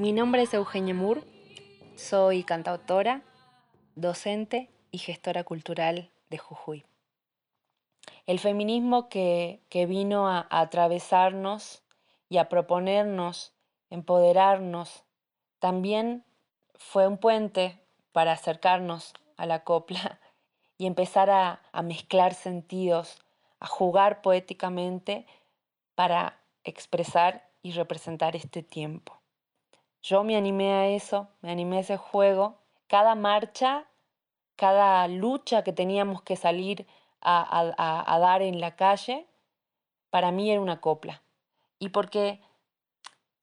Mi 0.06 0.12
nombre 0.12 0.42
es 0.42 0.54
Eugenia 0.54 0.94
Moore, 0.94 1.24
soy 1.96 2.44
cantautora, 2.44 3.22
docente 3.96 4.70
y 4.92 4.98
gestora 4.98 5.42
cultural 5.42 6.12
de 6.30 6.38
Jujuy. 6.38 6.86
El 8.24 8.38
feminismo 8.38 9.08
que, 9.08 9.58
vino 9.72 10.28
a, 10.28 10.46
atravesarnos 10.48 11.82
y 12.28 12.38
a 12.38 12.48
proponernos, 12.48 13.52
empoderarnos, 13.90 15.02
también 15.58 16.24
fue 16.76 17.08
un 17.08 17.18
puente 17.18 17.82
para 18.12 18.30
acercarnos 18.30 19.12
a 19.36 19.44
la 19.44 19.64
copla 19.64 20.20
y 20.78 20.86
empezar 20.86 21.30
a 21.30 21.82
mezclar 21.82 22.34
sentidos, 22.34 23.24
a 23.58 23.66
jugar 23.66 24.22
poéticamente 24.22 25.26
para 25.96 26.38
expresar 26.62 27.50
y 27.60 27.72
representar 27.72 28.36
este 28.36 28.62
tiempo. 28.62 29.20
Yo 30.08 30.22
me 30.22 30.36
animé 30.36 30.72
a 30.72 30.86
eso, 30.86 31.26
me 31.42 31.50
animé 31.50 31.78
a 31.78 31.80
ese 31.80 31.96
juego. 31.96 32.58
Cada 32.86 33.16
marcha, 33.16 33.88
cada 34.54 35.08
lucha 35.08 35.64
que 35.64 35.72
teníamos 35.72 36.22
que 36.22 36.36
salir 36.36 36.86
a, 37.20 38.18
dar 38.20 38.40
en 38.40 38.60
la 38.60 38.76
calle, 38.76 39.26
para 40.10 40.30
mí 40.30 40.48
era 40.48 40.60
una 40.60 40.80
copla. 40.80 41.22
Y 41.80 41.88
porque 41.88 42.40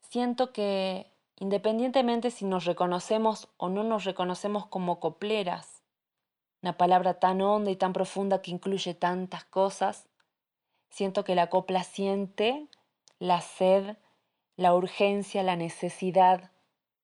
siento 0.10 0.54
que 0.54 1.12
independientemente 1.36 2.32
si 2.32 2.46
nos 2.46 2.64
reconocemos 2.64 3.50
o 3.58 3.68
no 3.68 3.84
nos 3.84 4.06
reconocemos 4.06 4.66
como 4.66 5.02
copleras, 5.02 5.84
una 6.62 6.78
palabra 6.78 7.16
tan 7.16 7.42
honda 7.42 7.72
y 7.72 7.76
tan 7.76 7.92
profunda 7.92 8.42
que 8.42 8.52
incluye 8.52 8.94
tantas 8.94 9.44
cosas, 9.44 10.08
siento 10.90 11.26
que 11.26 11.36
la 11.36 11.48
copla 11.48 11.84
siente 11.84 12.70
la 13.20 13.42
sed, 13.42 13.98
la 14.56 14.74
urgencia, 14.74 15.44
la 15.44 15.58
necesidad 15.58 16.53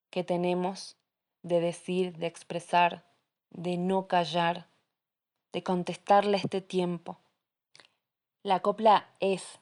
que 0.09 0.23
tenemos 0.23 0.97
de 1.43 1.59
decir, 1.59 2.17
de 2.17 2.27
expresar, 2.27 3.03
de 3.51 3.77
no 3.77 4.07
callar, 4.07 4.67
de 5.51 5.63
contestarle 5.63 6.37
este 6.37 6.61
tiempo. 6.61 7.17
La 8.43 8.61
copla 8.61 9.09
es 9.19 9.59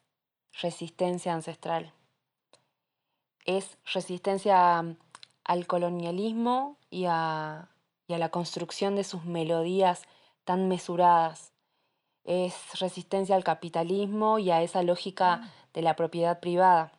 resistencia 0.62 1.34
ancestral, 1.34 1.94
es 3.46 3.78
resistencia 3.94 4.84
al 5.44 5.68
colonialismo 5.68 6.78
y 6.90 7.06
a, 7.08 7.70
y 8.08 8.14
a 8.14 8.18
la 8.18 8.30
construcción 8.30 8.96
de 8.96 9.04
sus 9.04 9.26
melodías 9.26 10.04
tan 10.44 10.68
mesuradas, 10.68 11.54
es 12.28 12.78
resistencia 12.80 13.36
al 13.36 13.46
capitalismo 13.46 14.38
y 14.38 14.52
a 14.52 14.62
esa 14.62 14.84
lógica 14.84 15.50
de 15.74 15.82
la 15.82 15.96
propiedad 15.96 16.42
privada. 16.42 16.92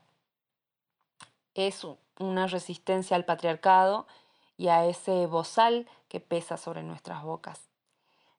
Es 1.54 1.86
una 2.18 2.46
resistencia 2.46 3.16
al 3.16 3.24
patriarcado 3.24 4.06
y 4.56 4.68
a 4.68 4.84
ese 4.86 5.26
bozal 5.26 5.86
que 6.08 6.20
pesa 6.20 6.56
sobre 6.56 6.82
nuestras 6.82 7.22
bocas. 7.22 7.68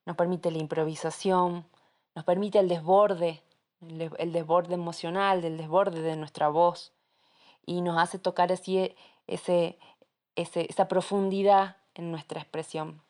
Nos 0.06 0.16
permite 0.16 0.52
la 0.52 0.58
improvisación, 0.58 1.66
nos 2.16 2.26
permite 2.26 2.60
el 2.60 2.68
desborde, 2.68 3.42
el 3.82 4.32
desborde 4.34 4.74
emocional, 4.74 5.44
el 5.46 5.58
desborde 5.58 6.02
de 6.02 6.16
nuestra 6.16 6.50
voz 6.50 6.92
y 7.66 7.82
nos 7.82 7.98
hace 7.98 8.20
tocar 8.20 8.52
así 8.52 8.96
ese, 9.28 9.78
esa 10.36 10.88
profundidad 10.88 11.78
en 11.94 12.12
nuestra 12.12 12.42
expresión. 12.42 13.02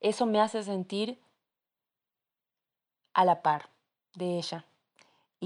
Eso 0.00 0.26
me 0.26 0.40
hace 0.40 0.62
sentir 0.62 1.18
a 3.14 3.24
la 3.24 3.40
par 3.42 3.70
de 4.14 4.38
ella. 4.38 4.66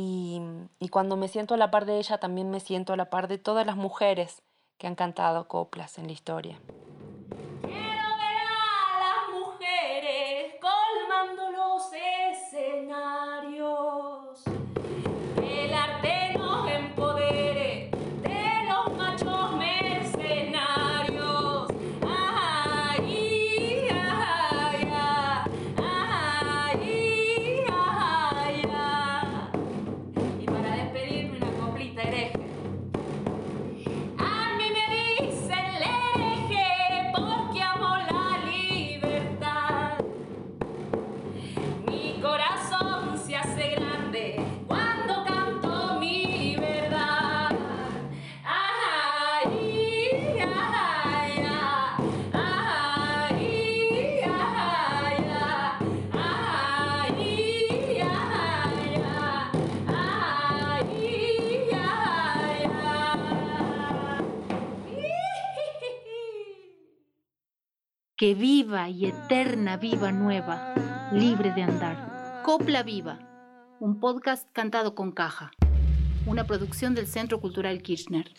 Y, 0.03 0.89
cuando 0.89 1.17
me 1.17 1.29
siento 1.29 1.55
a 1.55 1.57
la 1.57 1.71
par 1.71 1.85
de 1.85 1.99
ella, 1.99 2.19
también 2.19 2.51
me 2.51 2.61
siento 2.61 2.93
a 2.93 2.97
la 2.97 3.11
par 3.11 3.29
de 3.29 3.39
todas 3.39 3.67
las 3.67 3.77
mujeres 3.77 4.43
que 4.79 4.87
han 4.87 4.95
cantado 4.95 5.47
coplas 5.47 5.99
en 5.99 6.07
la 6.07 6.13
historia. 6.13 6.59
Y 68.71 69.07
eterna 69.07 69.77
viva 69.77 70.13
nueva, 70.13 70.75
libre 71.13 71.51
de 71.53 71.65
andar. 71.65 72.41
Copla 72.45 72.85
Viva, 72.85 73.19
un 73.81 73.99
podcast 73.99 74.47
cantado 74.53 74.95
con 74.95 75.11
caja. 75.11 75.51
Una 76.25 76.47
producción 76.47 76.95
del 76.95 77.09
Centro 77.09 77.41
Cultural 77.41 77.83
Kirchner. 77.83 78.31